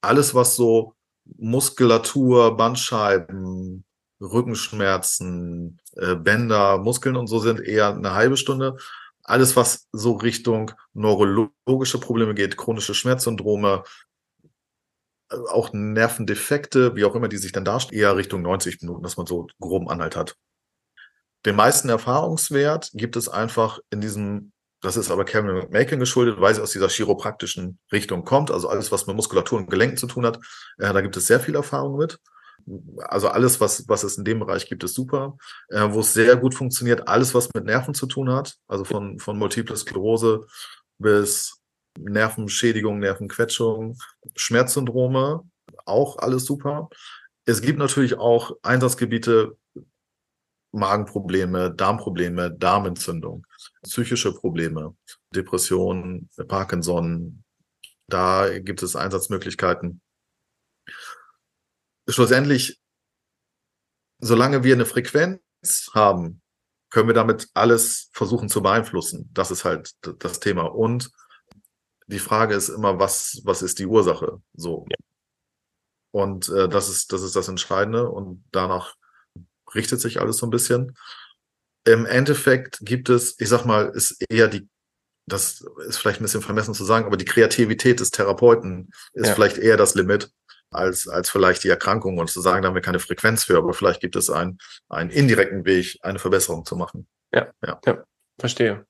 Alles, 0.00 0.34
was 0.34 0.56
so 0.56 0.94
Muskulatur, 1.36 2.56
Bandscheiben, 2.56 3.84
Rückenschmerzen, 4.20 5.80
äh, 5.96 6.14
Bänder, 6.14 6.78
Muskeln 6.78 7.16
und 7.16 7.26
so 7.26 7.38
sind, 7.38 7.60
eher 7.60 7.94
eine 7.94 8.14
halbe 8.14 8.36
Stunde. 8.36 8.76
Alles, 9.24 9.56
was 9.56 9.88
so 9.92 10.12
Richtung 10.14 10.72
neurologische 10.94 11.98
Probleme 11.98 12.34
geht, 12.34 12.56
chronische 12.56 12.94
Schmerzsyndrome, 12.94 13.82
äh, 15.30 15.36
auch 15.50 15.72
Nervendefekte, 15.72 16.94
wie 16.96 17.04
auch 17.04 17.14
immer 17.14 17.28
die 17.28 17.36
sich 17.36 17.52
dann 17.52 17.64
darstellen, 17.64 18.00
eher 18.00 18.16
Richtung 18.16 18.42
90 18.42 18.80
Minuten, 18.82 19.02
dass 19.02 19.16
man 19.16 19.26
so 19.26 19.48
groben 19.60 19.88
Anhalt 19.88 20.16
hat. 20.16 20.36
Den 21.44 21.56
meisten 21.56 21.88
Erfahrungswert 21.88 22.90
gibt 22.94 23.16
es 23.16 23.28
einfach 23.28 23.80
in 23.90 24.00
diesem, 24.00 24.52
das 24.80 24.96
ist 24.96 25.10
aber 25.10 25.24
Cameron 25.24 25.58
McMakin 25.58 25.98
geschuldet, 25.98 26.40
weil 26.40 26.54
sie 26.54 26.62
aus 26.62 26.70
dieser 26.72 26.88
chiropraktischen 26.88 27.78
Richtung 27.90 28.24
kommt, 28.24 28.50
also 28.50 28.68
alles, 28.68 28.92
was 28.92 29.06
mit 29.06 29.16
Muskulatur 29.16 29.58
und 29.58 29.70
Gelenken 29.70 29.96
zu 29.96 30.06
tun 30.06 30.26
hat, 30.26 30.38
äh, 30.78 30.92
da 30.92 31.00
gibt 31.00 31.16
es 31.16 31.26
sehr 31.26 31.40
viel 31.40 31.54
Erfahrung 31.54 31.98
mit. 31.98 32.18
Also 33.08 33.28
alles, 33.28 33.60
was, 33.60 33.88
was 33.88 34.04
es 34.04 34.18
in 34.18 34.24
dem 34.24 34.38
Bereich 34.38 34.68
gibt, 34.68 34.84
ist 34.84 34.94
super. 34.94 35.36
Äh, 35.68 35.88
wo 35.90 36.00
es 36.00 36.12
sehr 36.12 36.36
gut 36.36 36.54
funktioniert, 36.54 37.08
alles, 37.08 37.34
was 37.34 37.48
mit 37.54 37.64
Nerven 37.64 37.94
zu 37.94 38.06
tun 38.06 38.30
hat, 38.30 38.54
also 38.68 38.84
von, 38.84 39.18
von 39.18 39.36
Multiple 39.36 39.76
Sklerose 39.76 40.46
bis 40.98 41.60
Nervenschädigung, 41.98 43.00
Nervenquetschung, 43.00 43.98
Schmerzsyndrome, 44.36 45.42
auch 45.84 46.18
alles 46.18 46.44
super. 46.44 46.88
Es 47.44 47.60
gibt 47.60 47.78
natürlich 47.78 48.14
auch 48.14 48.52
Einsatzgebiete, 48.62 49.56
Magenprobleme, 50.72 51.72
Darmprobleme, 51.74 52.50
Darmentzündung, 52.50 53.46
psychische 53.82 54.32
Probleme, 54.32 54.96
Depressionen, 55.34 56.28
Parkinson. 56.48 57.44
Da 58.08 58.58
gibt 58.58 58.82
es 58.82 58.96
Einsatzmöglichkeiten. 58.96 60.00
Schlussendlich, 62.08 62.80
solange 64.18 64.64
wir 64.64 64.74
eine 64.74 64.86
Frequenz 64.86 65.40
haben, 65.94 66.42
können 66.90 67.08
wir 67.08 67.14
damit 67.14 67.48
alles 67.54 68.10
versuchen 68.12 68.48
zu 68.48 68.62
beeinflussen. 68.62 69.30
Das 69.32 69.50
ist 69.50 69.64
halt 69.64 69.94
das 70.22 70.40
Thema. 70.40 70.64
Und 70.64 71.10
die 72.06 72.18
Frage 72.18 72.54
ist 72.54 72.68
immer, 72.68 72.98
was, 72.98 73.40
was 73.44 73.62
ist 73.62 73.78
die 73.78 73.86
Ursache? 73.86 74.42
So. 74.52 74.86
Ja. 74.90 74.96
Und 76.10 76.50
äh, 76.50 76.68
das 76.68 76.90
ist, 76.90 77.12
das 77.12 77.22
ist 77.22 77.34
das 77.34 77.48
Entscheidende. 77.48 78.10
Und 78.10 78.44
danach 78.52 78.94
richtet 79.74 80.00
sich 80.00 80.20
alles 80.20 80.38
so 80.38 80.46
ein 80.46 80.50
bisschen. 80.50 80.96
Im 81.84 82.06
Endeffekt 82.06 82.78
gibt 82.82 83.08
es, 83.08 83.38
ich 83.40 83.48
sag 83.48 83.64
mal, 83.64 83.90
ist 83.94 84.24
eher 84.28 84.48
die, 84.48 84.68
das 85.26 85.64
ist 85.86 85.98
vielleicht 85.98 86.20
ein 86.20 86.24
bisschen 86.24 86.42
vermessen 86.42 86.74
zu 86.74 86.84
sagen, 86.84 87.06
aber 87.06 87.16
die 87.16 87.24
Kreativität 87.24 88.00
des 88.00 88.10
Therapeuten 88.10 88.90
ist 89.14 89.28
ja. 89.28 89.34
vielleicht 89.34 89.58
eher 89.58 89.76
das 89.76 89.94
Limit 89.94 90.30
als, 90.70 91.08
als 91.08 91.30
vielleicht 91.30 91.64
die 91.64 91.68
Erkrankung 91.68 92.18
und 92.18 92.30
zu 92.30 92.40
sagen, 92.40 92.62
da 92.62 92.68
haben 92.68 92.74
wir 92.74 92.82
keine 92.82 92.98
Frequenz 92.98 93.44
für, 93.44 93.58
aber 93.58 93.74
vielleicht 93.74 94.00
gibt 94.00 94.16
es 94.16 94.30
einen, 94.30 94.58
einen 94.88 95.10
indirekten 95.10 95.64
Weg, 95.64 95.98
eine 96.02 96.18
Verbesserung 96.18 96.64
zu 96.64 96.76
machen. 96.76 97.06
Ja, 97.32 97.50
ja, 97.64 97.80
ja 97.84 98.04
verstehe. 98.38 98.86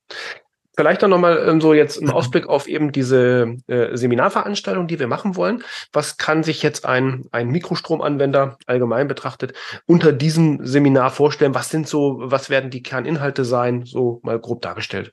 Vielleicht 0.74 1.02
dann 1.02 1.10
nochmal 1.10 1.46
ähm, 1.48 1.60
so 1.60 1.74
jetzt 1.74 2.00
ein 2.00 2.10
Ausblick 2.10 2.46
auf 2.46 2.66
eben 2.66 2.92
diese 2.92 3.56
äh, 3.66 3.96
Seminarveranstaltung, 3.96 4.86
die 4.86 4.98
wir 4.98 5.06
machen 5.06 5.36
wollen. 5.36 5.62
Was 5.92 6.16
kann 6.16 6.42
sich 6.42 6.62
jetzt 6.62 6.86
ein, 6.86 7.26
ein 7.30 7.48
Mikrostromanwender 7.48 8.56
allgemein 8.66 9.06
betrachtet 9.06 9.52
unter 9.86 10.12
diesem 10.12 10.64
Seminar 10.66 11.10
vorstellen? 11.10 11.54
Was 11.54 11.68
sind 11.68 11.86
so, 11.86 12.16
was 12.20 12.48
werden 12.48 12.70
die 12.70 12.82
Kerninhalte 12.82 13.44
sein? 13.44 13.84
So 13.84 14.20
mal 14.22 14.38
grob 14.38 14.62
dargestellt. 14.62 15.12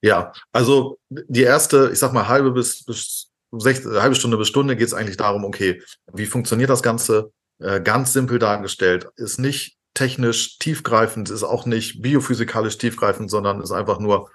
Ja, 0.00 0.32
also 0.52 0.98
die 1.10 1.42
erste, 1.42 1.90
ich 1.92 1.98
sag 1.98 2.12
mal, 2.12 2.28
halbe 2.28 2.52
bis, 2.52 2.84
bis 2.84 3.32
sechs, 3.52 3.84
halbe 3.84 4.14
Stunde 4.14 4.36
bis 4.36 4.48
Stunde 4.48 4.76
geht 4.76 4.86
es 4.86 4.94
eigentlich 4.94 5.16
darum, 5.16 5.44
okay, 5.44 5.82
wie 6.12 6.26
funktioniert 6.26 6.70
das 6.70 6.82
Ganze? 6.82 7.32
Äh, 7.58 7.80
ganz 7.80 8.12
simpel 8.12 8.38
dargestellt, 8.38 9.08
ist 9.16 9.38
nicht 9.38 9.78
technisch 9.94 10.58
tiefgreifend, 10.58 11.30
ist 11.30 11.42
auch 11.42 11.64
nicht 11.64 12.02
biophysikalisch 12.02 12.76
tiefgreifend, 12.76 13.30
sondern 13.30 13.62
ist 13.62 13.72
einfach 13.72 13.98
nur 13.98 14.30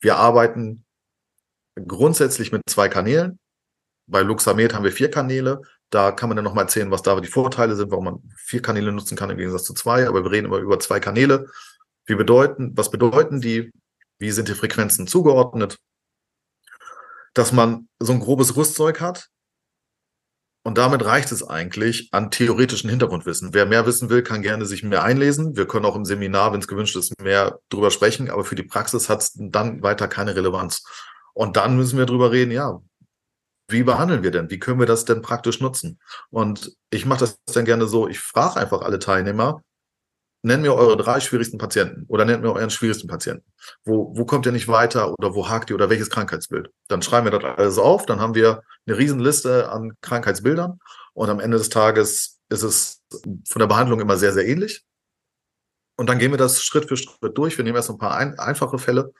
wir 0.00 0.16
arbeiten 0.16 0.84
grundsätzlich 1.86 2.52
mit 2.52 2.62
zwei 2.68 2.88
Kanälen. 2.88 3.38
Bei 4.06 4.22
Luxamed 4.22 4.74
haben 4.74 4.84
wir 4.84 4.92
vier 4.92 5.10
Kanäle. 5.10 5.62
Da 5.90 6.12
kann 6.12 6.28
man 6.28 6.36
dann 6.36 6.44
nochmal 6.44 6.64
erzählen, 6.64 6.90
was 6.90 7.02
da 7.02 7.18
die 7.20 7.28
Vorteile 7.28 7.76
sind, 7.76 7.90
warum 7.90 8.04
man 8.04 8.32
vier 8.36 8.62
Kanäle 8.62 8.92
nutzen 8.92 9.16
kann 9.16 9.30
im 9.30 9.38
Gegensatz 9.38 9.64
zu 9.64 9.74
zwei. 9.74 10.06
Aber 10.06 10.24
wir 10.24 10.30
reden 10.30 10.46
immer 10.46 10.58
über 10.58 10.78
zwei 10.80 11.00
Kanäle. 11.00 11.48
Wie 12.06 12.14
bedeuten, 12.14 12.72
was 12.76 12.90
bedeuten 12.90 13.40
die? 13.40 13.70
Wie 14.18 14.30
sind 14.30 14.48
die 14.48 14.54
Frequenzen 14.54 15.06
zugeordnet? 15.06 15.78
Dass 17.34 17.52
man 17.52 17.88
so 17.98 18.12
ein 18.12 18.20
grobes 18.20 18.56
Rüstzeug 18.56 19.00
hat, 19.00 19.28
und 20.68 20.76
damit 20.76 21.02
reicht 21.02 21.32
es 21.32 21.42
eigentlich 21.42 22.10
an 22.12 22.30
theoretischen 22.30 22.90
Hintergrundwissen. 22.90 23.54
Wer 23.54 23.64
mehr 23.64 23.86
wissen 23.86 24.10
will, 24.10 24.22
kann 24.22 24.42
gerne 24.42 24.66
sich 24.66 24.82
mehr 24.82 25.02
einlesen. 25.02 25.56
Wir 25.56 25.66
können 25.66 25.86
auch 25.86 25.96
im 25.96 26.04
Seminar, 26.04 26.52
wenn 26.52 26.60
es 26.60 26.68
gewünscht 26.68 26.94
ist, 26.94 27.18
mehr 27.22 27.58
drüber 27.70 27.90
sprechen. 27.90 28.28
Aber 28.28 28.44
für 28.44 28.54
die 28.54 28.64
Praxis 28.64 29.08
hat 29.08 29.22
es 29.22 29.32
dann 29.34 29.82
weiter 29.82 30.08
keine 30.08 30.36
Relevanz. 30.36 30.84
Und 31.32 31.56
dann 31.56 31.78
müssen 31.78 31.96
wir 31.96 32.04
drüber 32.04 32.32
reden, 32.32 32.50
ja, 32.50 32.82
wie 33.70 33.82
behandeln 33.82 34.22
wir 34.22 34.30
denn? 34.30 34.50
Wie 34.50 34.58
können 34.58 34.78
wir 34.78 34.84
das 34.84 35.06
denn 35.06 35.22
praktisch 35.22 35.58
nutzen? 35.58 36.00
Und 36.28 36.76
ich 36.90 37.06
mache 37.06 37.20
das 37.20 37.38
dann 37.46 37.64
gerne 37.64 37.86
so, 37.86 38.06
ich 38.06 38.20
frage 38.20 38.60
einfach 38.60 38.82
alle 38.82 38.98
Teilnehmer, 38.98 39.62
nennt 40.42 40.62
mir 40.62 40.74
eure 40.74 40.96
drei 40.96 41.20
schwierigsten 41.20 41.58
Patienten 41.58 42.04
oder 42.08 42.24
nennt 42.24 42.42
mir 42.42 42.52
euren 42.52 42.70
schwierigsten 42.70 43.08
Patienten. 43.08 43.44
Wo, 43.84 44.16
wo 44.16 44.24
kommt 44.24 44.46
ihr 44.46 44.52
nicht 44.52 44.68
weiter 44.68 45.12
oder 45.18 45.34
wo 45.34 45.48
hakt 45.48 45.70
ihr 45.70 45.76
oder 45.76 45.90
welches 45.90 46.10
Krankheitsbild? 46.10 46.70
Dann 46.88 47.02
schreiben 47.02 47.26
wir 47.26 47.38
das 47.38 47.58
alles 47.58 47.78
auf, 47.78 48.06
dann 48.06 48.20
haben 48.20 48.34
wir 48.34 48.62
eine 48.86 48.96
Riesenliste 48.96 49.70
an 49.70 49.92
Krankheitsbildern 50.00 50.78
und 51.12 51.28
am 51.28 51.40
Ende 51.40 51.58
des 51.58 51.68
Tages 51.68 52.38
ist 52.48 52.62
es 52.62 53.02
von 53.48 53.58
der 53.58 53.66
Behandlung 53.66 54.00
immer 54.00 54.16
sehr, 54.16 54.32
sehr 54.32 54.46
ähnlich. 54.46 54.84
Und 55.96 56.08
dann 56.08 56.18
gehen 56.18 56.30
wir 56.30 56.38
das 56.38 56.62
Schritt 56.62 56.88
für 56.88 56.96
Schritt 56.96 57.36
durch. 57.36 57.58
Wir 57.58 57.64
nehmen 57.64 57.76
erst 57.76 57.90
ein 57.90 57.98
paar 57.98 58.16
ein, 58.16 58.38
einfache 58.38 58.78
Fälle 58.78 59.12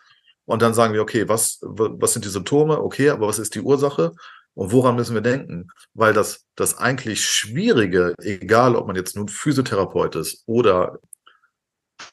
und 0.45 0.63
dann 0.63 0.75
sagen 0.75 0.95
wir, 0.95 1.03
okay, 1.03 1.29
was, 1.29 1.59
was 1.61 2.13
sind 2.13 2.25
die 2.25 2.31
Symptome? 2.31 2.81
Okay, 2.81 3.11
aber 3.11 3.27
was 3.27 3.39
ist 3.39 3.55
die 3.55 3.61
Ursache? 3.61 4.13
Und 4.59 4.73
woran 4.73 4.97
müssen 4.97 5.15
wir 5.15 5.21
denken? 5.21 5.69
Weil 5.95 6.13
das, 6.13 6.45
das 6.57 6.79
eigentlich 6.79 7.25
Schwierige, 7.25 8.15
egal 8.19 8.75
ob 8.75 8.89
man 8.89 8.97
jetzt 8.97 9.15
nun 9.15 9.29
Physiotherapeut 9.29 10.17
ist 10.17 10.43
oder 10.47 10.99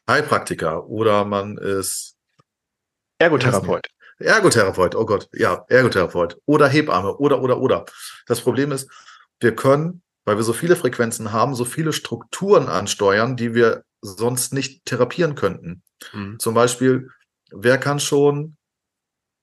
Heilpraktiker 0.08 0.86
oder 0.86 1.26
man 1.26 1.58
ist 1.58 2.16
Ergotherapeut. 3.18 3.88
Ergotherapeut, 4.20 4.94
oh 4.94 5.08
Gott, 5.08 5.28
ja, 5.34 5.66
Ergotherapeut 5.70 6.38
oder 6.46 6.68
Hebamme 6.68 7.18
oder, 7.18 7.42
oder, 7.42 7.60
oder. 7.60 7.86
Das 8.28 8.42
Problem 8.42 8.72
ist, 8.72 8.92
wir 9.40 9.56
können, 9.56 10.04
weil 10.24 10.38
wir 10.38 10.44
so 10.44 10.54
viele 10.54 10.76
Frequenzen 10.76 11.32
haben, 11.32 11.56
so 11.56 11.66
viele 11.66 11.94
Strukturen 11.94 12.68
ansteuern, 12.68 13.36
die 13.36 13.56
wir 13.56 13.84
sonst 14.02 14.54
nicht 14.54 14.86
therapieren 14.86 15.34
könnten. 15.34 15.82
Mhm. 16.14 16.38
Zum 16.38 16.54
Beispiel, 16.54 17.10
wer 17.50 17.80
kann 17.80 18.00
schon 18.00 18.56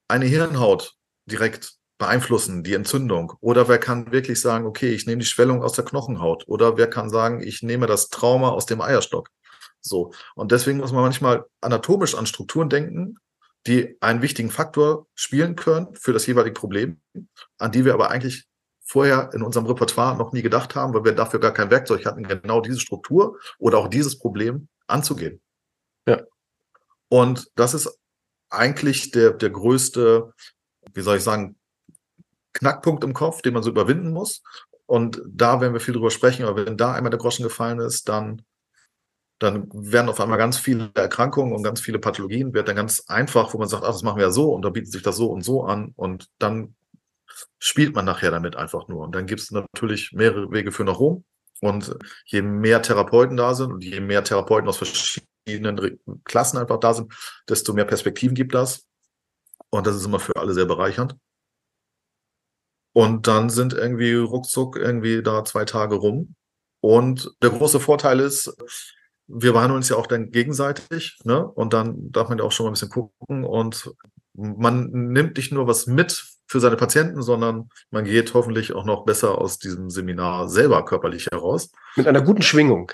eine 0.07 0.27
Hirnhaut 0.27 0.95
direkt 1.27 1.82
beeinflussen, 2.03 2.65
die 2.65 2.75
Entzündung? 2.75 3.35
Oder 3.41 3.69
wer 3.69 3.79
kann 3.79 4.11
wirklich 4.11 4.41
sagen, 4.41 4.67
okay, 4.67 4.91
ich 4.91 5.07
nehme 5.07 5.21
die 5.21 5.27
Schwellung 5.27 5.62
aus 5.62 5.73
der 5.73 5.85
Knochenhaut? 5.85 6.45
Oder 6.49 6.77
wer 6.77 6.88
kann 6.91 7.09
sagen, 7.09 7.41
ich 7.41 7.62
nehme 7.62 7.87
das 7.87 8.09
Trauma 8.09 8.51
aus 8.51 8.67
dem 8.67 8.81
Eierstock? 8.81 9.29
So. 9.81 10.12
Und 10.35 10.53
deswegen 10.53 10.79
muss 10.79 10.93
man 10.93 11.03
manchmal 11.03 11.45
anatomisch 11.61 12.15
an 12.17 12.27
Strukturen 12.27 12.69
denken, 12.69 13.19
die 13.69 13.97
einen 14.01 14.21
wichtigen 14.21 14.51
Faktor 14.51 15.07
spielen 15.15 15.55
können 15.55 15.95
für 15.95 16.12
das 16.12 16.27
jeweilige 16.27 16.59
Problem, 16.59 17.01
an 17.59 17.71
die 17.71 17.85
wir 17.85 17.95
aber 17.95 18.11
eigentlich 18.11 18.47
vorher 18.85 19.31
in 19.33 19.43
unserem 19.43 19.67
Repertoire 19.67 20.17
noch 20.17 20.33
nie 20.33 20.43
gedacht 20.43 20.75
haben, 20.75 20.93
weil 20.93 21.05
wir 21.05 21.12
dafür 21.12 21.38
gar 21.38 21.53
kein 21.55 21.71
Werkzeug 21.71 22.05
hatten, 22.05 22.25
genau 22.25 22.61
diese 22.61 22.81
Struktur 22.81 23.38
oder 23.59 23.79
auch 23.79 23.88
dieses 23.88 24.19
Problem 24.19 24.69
anzugehen. 24.88 25.41
Ja. 26.07 26.23
Und 27.09 27.49
das 27.55 27.75
ist 27.75 27.97
eigentlich 28.51 29.12
der, 29.12 29.31
der 29.31 29.51
größte, 29.51 30.33
wie 30.93 31.01
soll 31.01 31.19
ich 31.19 31.23
sagen, 31.23 31.57
Knackpunkt 32.53 33.05
im 33.05 33.15
Kopf, 33.15 33.43
den 33.43 33.55
man 33.55 33.62
so 33.62 33.71
überwinden 33.71 34.12
muss. 34.12 34.43
Und 34.87 35.23
da 35.27 35.61
werden 35.61 35.73
wir 35.73 35.81
viel 35.81 35.95
drüber 35.95 36.11
sprechen, 36.11 36.45
aber 36.45 36.67
wenn 36.67 36.77
da 36.77 36.93
einmal 36.93 37.11
der 37.11 37.19
Groschen 37.19 37.45
gefallen 37.45 37.79
ist, 37.79 38.09
dann, 38.09 38.43
dann 39.38 39.69
werden 39.73 40.09
auf 40.09 40.21
einmal 40.21 40.38
ganz 40.38 40.59
viele 40.59 40.91
Erkrankungen 40.95 41.55
und 41.55 41.62
ganz 41.62 41.81
viele 41.81 41.99
Pathologien, 41.99 42.53
wird 42.53 42.69
dann 42.69 42.77
ganz 42.77 43.05
einfach, 43.09 43.55
wo 43.55 43.59
man 43.59 43.69
sagt, 43.69 43.85
ach, 43.85 43.93
das 43.93 44.03
machen 44.03 44.19
wir 44.19 44.27
ja 44.27 44.33
so 44.33 44.53
und 44.53 44.62
da 44.62 44.71
bietet 44.71 44.93
sich 44.93 45.03
das 45.03 45.17
so 45.17 45.31
und 45.31 45.43
so 45.43 45.65
an 45.65 45.93
und 45.97 46.29
dann 46.38 46.75
spielt 47.59 47.95
man 47.95 48.05
nachher 48.05 48.31
damit 48.31 48.57
einfach 48.57 48.88
nur. 48.88 49.05
Und 49.05 49.15
dann 49.15 49.27
gibt 49.27 49.41
es 49.41 49.51
natürlich 49.51 50.12
mehrere 50.12 50.51
Wege 50.51 50.73
für 50.73 50.85
nach 50.85 50.99
Rom. 50.99 51.25
Und 51.61 51.97
je 52.27 52.43
mehr 52.43 52.83
Therapeuten 52.83 53.37
da 53.37 53.55
sind 53.55 53.73
und 53.73 53.85
je 53.85 54.01
mehr 54.01 54.25
Therapeuten 54.25 54.69
aus 54.69 54.79
verschiedenen 54.79 56.01
Klassen 56.25 56.59
einfach 56.59 56.81
da 56.81 56.93
sind, 56.93 57.12
desto 57.49 57.73
mehr 57.73 57.85
Perspektiven 57.85 58.35
gibt 58.35 58.55
das. 58.55 58.85
Und 59.71 59.87
das 59.87 59.95
ist 59.95 60.05
immer 60.05 60.19
für 60.19 60.37
alle 60.37 60.55
sehr 60.55 60.67
bereichernd. 60.67 61.17
Und 62.93 63.27
dann 63.27 63.49
sind 63.49 63.73
irgendwie 63.73 64.15
ruckzuck 64.15 64.77
irgendwie 64.77 65.23
da 65.23 65.45
zwei 65.45 65.65
Tage 65.65 65.95
rum. 65.97 66.35
Und 66.81 67.31
der 67.43 67.51
große 67.51 67.81
Vorteil 67.81 68.21
ist, 68.21 68.55
wir 69.29 69.53
behandeln 69.53 69.77
uns 69.77 69.89
ja 69.89 69.97
auch 69.97 70.07
dann 70.07 70.31
gegenseitig, 70.31 71.19
ne? 71.25 71.47
Und 71.47 71.73
dann 71.73 72.11
darf 72.11 72.29
man 72.29 72.39
ja 72.39 72.45
auch 72.45 72.53
schon 72.53 72.65
mal 72.65 72.71
ein 72.71 72.75
bisschen 72.75 72.91
gucken 72.91 73.45
und 73.45 73.91
man 74.35 74.91
nimmt 74.91 75.37
nicht 75.37 75.53
nur 75.53 75.67
was 75.67 75.87
mit 75.87 76.25
für 76.47 76.61
seine 76.61 76.77
Patienten, 76.77 77.23
sondern 77.23 77.71
man 77.91 78.05
geht 78.05 78.35
hoffentlich 78.35 78.75
auch 78.75 78.85
noch 78.85 79.05
besser 79.05 79.39
aus 79.39 79.59
diesem 79.59 79.91
Seminar 79.91 80.49
selber 80.49 80.85
körperlich 80.85 81.29
heraus. 81.31 81.71
Mit 81.97 82.07
einer 82.07 82.21
guten 82.21 82.43
Schwingung. 82.43 82.93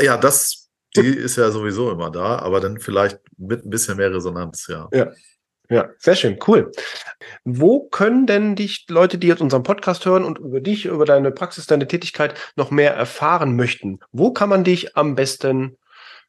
Ja, 0.00 0.16
das, 0.16 0.70
die 0.96 1.08
ist 1.08 1.36
ja 1.36 1.50
sowieso 1.50 1.90
immer 1.90 2.10
da, 2.10 2.38
aber 2.38 2.60
dann 2.60 2.78
vielleicht 2.78 3.18
mit 3.36 3.64
ein 3.64 3.70
bisschen 3.70 3.96
mehr 3.96 4.14
Resonanz, 4.14 4.68
ja. 4.68 4.88
Ja. 4.92 5.10
Ja, 5.68 5.88
sehr 5.98 6.16
schön, 6.16 6.38
cool. 6.46 6.70
Wo 7.44 7.88
können 7.88 8.26
denn 8.26 8.56
dich 8.56 8.86
Leute, 8.88 9.16
die 9.18 9.28
jetzt 9.28 9.40
unseren 9.40 9.62
Podcast 9.62 10.04
hören 10.04 10.24
und 10.24 10.38
über 10.38 10.60
dich, 10.60 10.86
über 10.86 11.04
deine 11.04 11.30
Praxis, 11.30 11.66
deine 11.66 11.88
Tätigkeit 11.88 12.34
noch 12.56 12.70
mehr 12.70 12.94
erfahren 12.94 13.56
möchten? 13.56 14.00
Wo 14.10 14.32
kann 14.32 14.48
man 14.48 14.64
dich 14.64 14.96
am 14.96 15.14
besten 15.14 15.78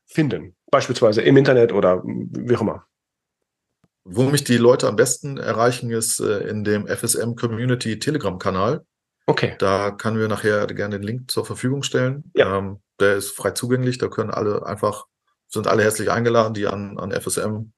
finden? 0.06 0.56
Beispielsweise 0.72 1.22
im 1.22 1.36
Internet 1.36 1.74
oder 1.74 2.02
wie 2.06 2.56
auch 2.56 2.62
immer. 2.62 2.86
Wo 4.06 4.24
mich 4.24 4.44
die 4.44 4.58
Leute 4.58 4.88
am 4.88 4.96
besten 4.96 5.38
erreichen, 5.38 5.90
ist 5.92 6.20
äh, 6.20 6.40
in 6.48 6.64
dem 6.64 6.88
FSM 6.88 7.36
Community 7.36 8.00
Telegram-Kanal. 8.00 8.86
Okay. 9.26 9.56
Da 9.60 9.92
können 9.92 10.20
wir 10.20 10.28
nachher 10.28 10.68
gerne 10.68 11.00
den 11.00 11.08
Link 11.08 11.32
zur 11.32 11.46
Verfügung 11.46 11.84
stellen. 11.84 12.32
Ja. 12.36 12.58
Ähm, 12.58 12.82
der 13.00 13.16
ist 13.16 13.32
frei 13.32 13.52
zugänglich. 13.52 13.98
Da 13.98 14.10
können 14.10 14.32
alle 14.32 14.66
einfach, 14.66 15.06
sind 15.48 15.68
alle 15.68 15.84
herzlich 15.84 16.12
eingeladen, 16.12 16.54
die 16.54 16.68
an, 16.68 16.98
an 16.98 17.12
FSM 17.12 17.72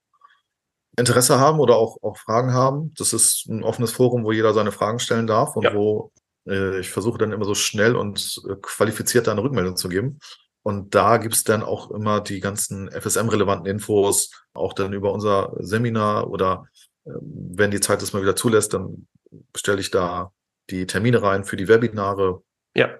Interesse 0.96 1.38
haben 1.38 1.60
oder 1.60 1.76
auch, 1.76 2.02
auch 2.02 2.16
Fragen 2.16 2.52
haben. 2.52 2.92
Das 2.96 3.12
ist 3.12 3.46
ein 3.48 3.62
offenes 3.62 3.92
Forum, 3.92 4.24
wo 4.24 4.32
jeder 4.32 4.54
seine 4.54 4.72
Fragen 4.72 4.98
stellen 4.98 5.26
darf 5.26 5.56
und 5.56 5.64
ja. 5.64 5.74
wo 5.74 6.12
äh, 6.46 6.80
ich 6.80 6.90
versuche 6.90 7.18
dann 7.18 7.32
immer 7.32 7.44
so 7.44 7.54
schnell 7.54 7.96
und 7.96 8.40
äh, 8.48 8.56
qualifiziert 8.60 9.28
eine 9.28 9.42
Rückmeldung 9.42 9.76
zu 9.76 9.88
geben. 9.88 10.18
Und 10.62 10.94
da 10.94 11.18
gibt's 11.18 11.44
dann 11.44 11.62
auch 11.62 11.90
immer 11.90 12.20
die 12.20 12.40
ganzen 12.40 12.90
FSM-relevanten 12.90 13.66
Infos, 13.66 14.30
auch 14.52 14.72
dann 14.72 14.92
über 14.92 15.12
unser 15.12 15.52
Seminar 15.60 16.28
oder 16.28 16.66
äh, 17.04 17.10
wenn 17.20 17.70
die 17.70 17.80
Zeit 17.80 18.02
das 18.02 18.12
mal 18.12 18.22
wieder 18.22 18.36
zulässt, 18.36 18.74
dann 18.74 19.06
stelle 19.54 19.80
ich 19.80 19.90
da 19.90 20.32
die 20.70 20.86
Termine 20.86 21.22
rein 21.22 21.44
für 21.44 21.56
die 21.56 21.68
Webinare. 21.68 22.42
Ja, 22.74 22.98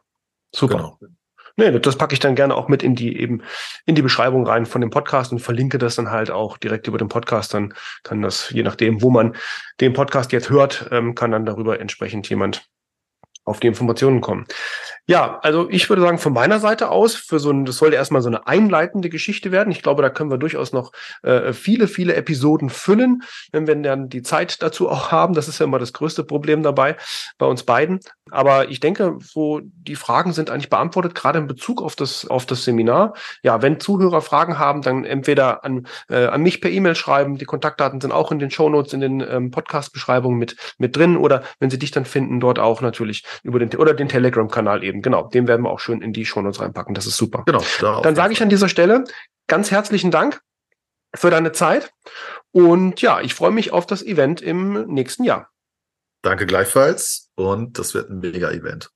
super. 0.55 0.77
Genau. 0.77 0.99
Nee, 1.59 1.79
das 1.81 1.97
packe 1.97 2.13
ich 2.13 2.21
dann 2.21 2.35
gerne 2.35 2.55
auch 2.55 2.69
mit 2.69 2.83
in 2.83 2.95
die 2.95 3.19
eben 3.19 3.43
in 3.87 3.95
die 3.95 4.03
Beschreibung 4.03 4.47
rein 4.47 4.67
von 4.67 4.83
dem 4.83 4.91
Podcast 4.91 5.33
und 5.33 5.39
verlinke 5.39 5.79
das 5.79 5.97
dann 5.97 6.11
halt 6.11 6.31
auch 6.31 6.59
direkt 6.59 6.87
über 6.87 6.99
den 6.99 7.09
Podcast. 7.09 7.55
Dann 7.55 7.73
kann 8.03 8.21
das, 8.21 8.51
je 8.51 8.63
nachdem, 8.63 9.01
wo 9.01 9.09
man 9.09 9.35
den 9.81 9.95
Podcast 9.95 10.33
jetzt 10.33 10.51
hört, 10.51 10.89
ähm, 10.93 11.15
kann 11.15 11.31
dann 11.31 11.47
darüber 11.47 11.81
entsprechend 11.81 12.29
jemand 12.29 12.69
auf 13.45 13.61
die 13.61 13.69
Informationen 13.69 14.21
kommen. 14.21 14.45
Ja, 15.09 15.39
also 15.43 15.69
ich 15.71 15.89
würde 15.89 16.03
sagen, 16.03 16.19
von 16.19 16.33
meiner 16.33 16.59
Seite 16.59 16.91
aus, 16.91 17.15
für 17.15 17.39
so 17.39 17.51
ein, 17.51 17.65
das 17.65 17.77
sollte 17.77 17.95
erstmal 17.95 18.23
so 18.23 18.29
eine 18.29 18.49
einleitende 18.49 19.09
Geschichte 19.09 19.53
werden. 19.53 19.71
Ich 19.71 19.83
glaube, 19.83 20.03
da 20.03 20.11
können 20.11 20.33
wir 20.33 20.39
durchaus 20.39 20.73
noch 20.73 20.91
äh, 21.23 21.53
viele, 21.53 21.87
viele 21.87 22.17
Episoden 22.17 22.71
füllen, 22.71 23.23
wenn 23.53 23.69
wir 23.69 23.77
dann 23.77 24.09
die 24.09 24.23
Zeit 24.23 24.63
dazu 24.63 24.89
auch 24.89 25.13
haben. 25.13 25.35
Das 25.35 25.47
ist 25.47 25.61
ja 25.61 25.65
immer 25.65 25.79
das 25.79 25.93
größte 25.93 26.25
Problem 26.25 26.65
dabei 26.65 26.97
bei 27.39 27.47
uns 27.47 27.63
beiden. 27.63 28.01
Aber 28.33 28.69
ich 28.69 28.81
denke, 28.81 29.19
so 29.21 29.61
die 29.63 29.95
Fragen 29.95 30.33
sind 30.33 30.51
eigentlich 30.51 30.71
beantwortet, 30.71 31.15
gerade 31.15 31.39
in 31.39 31.47
Bezug 31.47 31.81
auf 31.81 31.95
das, 31.95 32.27
auf 32.27 32.45
das 32.45 32.65
Seminar. 32.65 33.15
Ja, 33.45 33.63
wenn 33.63 33.79
Zuhörer 33.79 34.21
Fragen 34.21 34.59
haben, 34.59 34.83
dann 34.83 35.05
entweder 35.05 35.65
an, 35.65 35.87
äh, 36.09 36.27
an 36.27 36.43
mich 36.43 36.61
per 36.61 36.73
E-Mail 36.73 36.97
schreiben. 36.97 37.39
Die 37.39 37.45
Kontaktdaten 37.45 38.01
sind 38.01 38.11
auch 38.11 38.33
in 38.33 38.41
den 38.41 38.51
Shownotes, 38.51 38.93
in 38.93 39.01
den 39.01 39.21
ähm, 39.21 39.53
Podcast-Beschreibungen 39.53 40.39
mit, 40.39 40.57
mit 40.79 40.97
drin. 40.97 41.17
Oder 41.17 41.45
wenn 41.61 41.71
sie 41.71 41.79
dich 41.79 41.93
dann 41.93 42.05
finden, 42.05 42.41
dort 42.41 42.59
auch 42.59 42.81
natürlich 42.81 43.25
über 43.45 43.61
den, 43.61 43.73
oder 43.77 43.95
den 43.95 44.09
Telegram-Kanal 44.09 44.83
eben. 44.83 44.96
Genau, 45.03 45.29
den 45.29 45.49
werden 45.49 45.63
wir 45.63 45.71
auch 45.71 45.81
schön 45.81 46.03
in 46.03 46.13
die 46.13 46.25
Shownotes 46.25 46.61
reinpacken. 46.61 46.95
Das 46.95 47.07
ist 47.07 47.17
super. 47.17 47.43
Genau. 47.47 47.63
Da 47.81 48.01
Dann 48.01 48.17
sage 48.17 48.33
ich 48.33 48.43
an 48.43 48.49
dieser 48.49 48.69
Stelle 48.69 49.05
ganz 49.47 49.71
herzlichen 49.71 50.11
Dank 50.11 50.41
für 51.15 51.31
deine 51.31 51.53
Zeit. 51.53 51.93
Und 52.53 53.03
ja, 53.03 53.21
ich 53.21 53.35
freue 53.35 53.51
mich 53.51 53.73
auf 53.73 53.87
das 53.87 54.03
Event 54.03 54.41
im 54.41 54.87
nächsten 54.87 55.25
Jahr. 55.25 55.51
Danke 56.23 56.47
gleichfalls. 56.47 57.31
Und 57.35 57.79
das 57.79 57.95
wird 57.95 58.11
ein 58.11 58.19
mega 58.19 58.51
Event. 58.51 58.91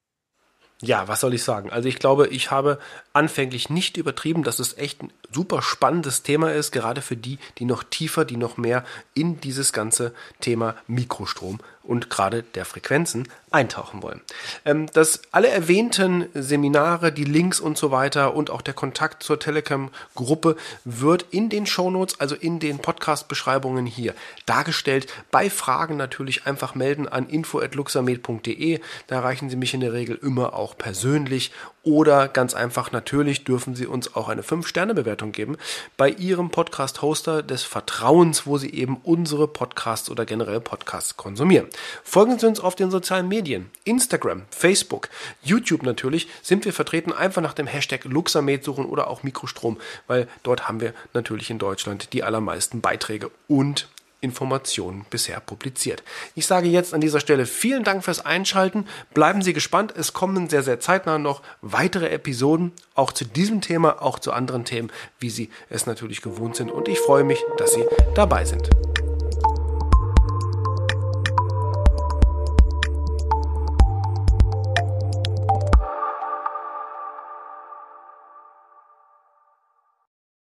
Ja, 0.83 1.09
was 1.09 1.21
soll 1.21 1.35
ich 1.35 1.45
sagen? 1.45 1.71
Also 1.71 1.89
ich 1.91 1.99
glaube, 1.99 2.29
ich 2.29 2.51
habe 2.51 2.79
anfänglich 3.13 3.69
nicht 3.69 3.99
übertrieben, 3.99 4.43
dass 4.43 4.59
es 4.59 4.79
echt 4.79 5.03
ein 5.03 5.13
super 5.31 5.61
spannendes 5.61 6.23
Thema 6.23 6.53
ist, 6.53 6.73
gerade 6.73 7.03
für 7.03 7.17
die, 7.17 7.39
die 7.59 7.67
noch 7.67 7.83
tiefer, 7.83 8.25
die 8.25 8.39
noch 8.39 8.57
mehr 8.57 8.85
in 9.13 9.41
dieses 9.43 9.75
ganze 9.75 10.15
Thema 10.41 10.77
Mikrostrom 10.87 11.61
und 11.91 12.09
gerade 12.09 12.45
der 12.45 12.65
Frequenzen 12.65 13.29
eintauchen 13.51 14.01
wollen. 14.01 14.21
Ähm, 14.65 14.87
dass 14.93 15.23
alle 15.33 15.49
erwähnten 15.49 16.27
Seminare, 16.35 17.11
die 17.11 17.25
Links 17.25 17.59
und 17.59 17.77
so 17.77 17.91
weiter 17.91 18.35
und 18.35 18.49
auch 18.49 18.63
der 18.63 18.75
Kontakt 18.75 19.25
zur 19.25 19.41
Telegram-Gruppe 19.41 20.57
wird 20.85 21.27
in 21.33 21.49
den 21.49 21.67
Shownotes, 21.67 22.21
also 22.21 22.37
in 22.37 22.61
den 22.61 22.79
Podcast-Beschreibungen 22.79 23.87
hier 23.87 24.15
dargestellt. 24.47 25.13
Bei 25.33 25.51
Fragen 25.51 25.97
natürlich 25.97 26.47
einfach 26.47 26.77
melden 26.77 27.09
an 27.09 27.29
info.luxamed.de. 27.29 28.81
Da 29.09 29.17
erreichen 29.17 29.51
Sie 29.51 29.57
mich 29.57 29.75
in 29.75 29.81
der 29.81 29.93
Regel 29.93 30.17
immer 30.23 30.55
auch 30.55 30.79
persönlich 30.79 31.51
oder 31.83 32.29
ganz 32.29 32.55
einfach 32.55 32.93
natürlich 32.93 33.45
dürfen 33.45 33.75
Sie 33.75 33.87
uns 33.87 34.15
auch 34.15 34.29
eine 34.29 34.43
5-Sterne-Bewertung 34.43 35.33
geben 35.33 35.57
bei 35.97 36.11
Ihrem 36.11 36.51
Podcast-Hoster 36.51 37.43
des 37.43 37.63
Vertrauens, 37.63 38.47
wo 38.47 38.59
Sie 38.59 38.71
eben 38.73 38.99
unsere 39.03 39.49
Podcasts 39.49 40.11
oder 40.11 40.27
generell 40.27 40.61
Podcasts 40.61 41.17
konsumieren. 41.17 41.67
Folgen 42.05 42.39
Sie 42.39 42.47
uns 42.47 42.61
auf 42.61 42.75
den 42.75 42.91
sozialen 42.91 43.29
Medien, 43.29 43.71
Instagram, 43.85 44.43
Facebook, 44.51 45.09
YouTube 45.43 45.83
natürlich, 45.83 46.29
sind 46.43 46.65
wir 46.65 46.73
vertreten. 46.73 47.13
Einfach 47.13 47.43
nach 47.43 47.55
dem 47.55 47.67
Hashtag 47.67 48.05
Luxamed 48.05 48.65
suchen 48.65 48.85
oder 48.85 49.09
auch 49.09 49.23
Mikrostrom, 49.23 49.79
weil 50.07 50.29
dort 50.43 50.69
haben 50.69 50.81
wir 50.81 50.95
natürlich 51.15 51.51
in 51.51 51.59
Deutschland 51.59 52.13
die 52.13 52.23
allermeisten 52.23 52.81
Beiträge 52.81 53.31
und 53.49 53.89
Informationen 54.21 55.07
bisher 55.09 55.41
publiziert. 55.41 56.03
Ich 56.35 56.47
sage 56.47 56.69
jetzt 56.69 56.95
an 56.95 57.01
dieser 57.01 57.21
Stelle 57.21 57.47
vielen 57.47 57.85
Dank 57.85 58.05
fürs 58.05 58.25
Einschalten. 58.25 58.87
Bleiben 59.15 59.43
Sie 59.43 59.53
gespannt. 59.53 59.95
Es 59.97 60.13
kommen 60.13 60.49
sehr, 60.49 60.63
sehr 60.63 60.81
zeitnah 60.81 61.19
noch 61.19 61.43
weitere 61.63 62.11
Episoden, 62.11 62.73
auch 62.95 63.13
zu 63.13 63.25
diesem 63.25 63.61
Thema, 63.61 64.03
auch 64.03 64.19
zu 64.19 64.33
anderen 64.33 64.65
Themen, 64.65 64.91
wie 65.19 65.31
Sie 65.31 65.51
es 65.71 65.87
natürlich 65.87 66.23
gewohnt 66.23 66.57
sind. 66.57 66.71
Und 66.71 66.89
ich 66.89 66.99
freue 66.99 67.25
mich, 67.25 67.43
dass 67.57 67.73
Sie 67.73 67.85
dabei 68.15 68.45
sind. 68.45 68.69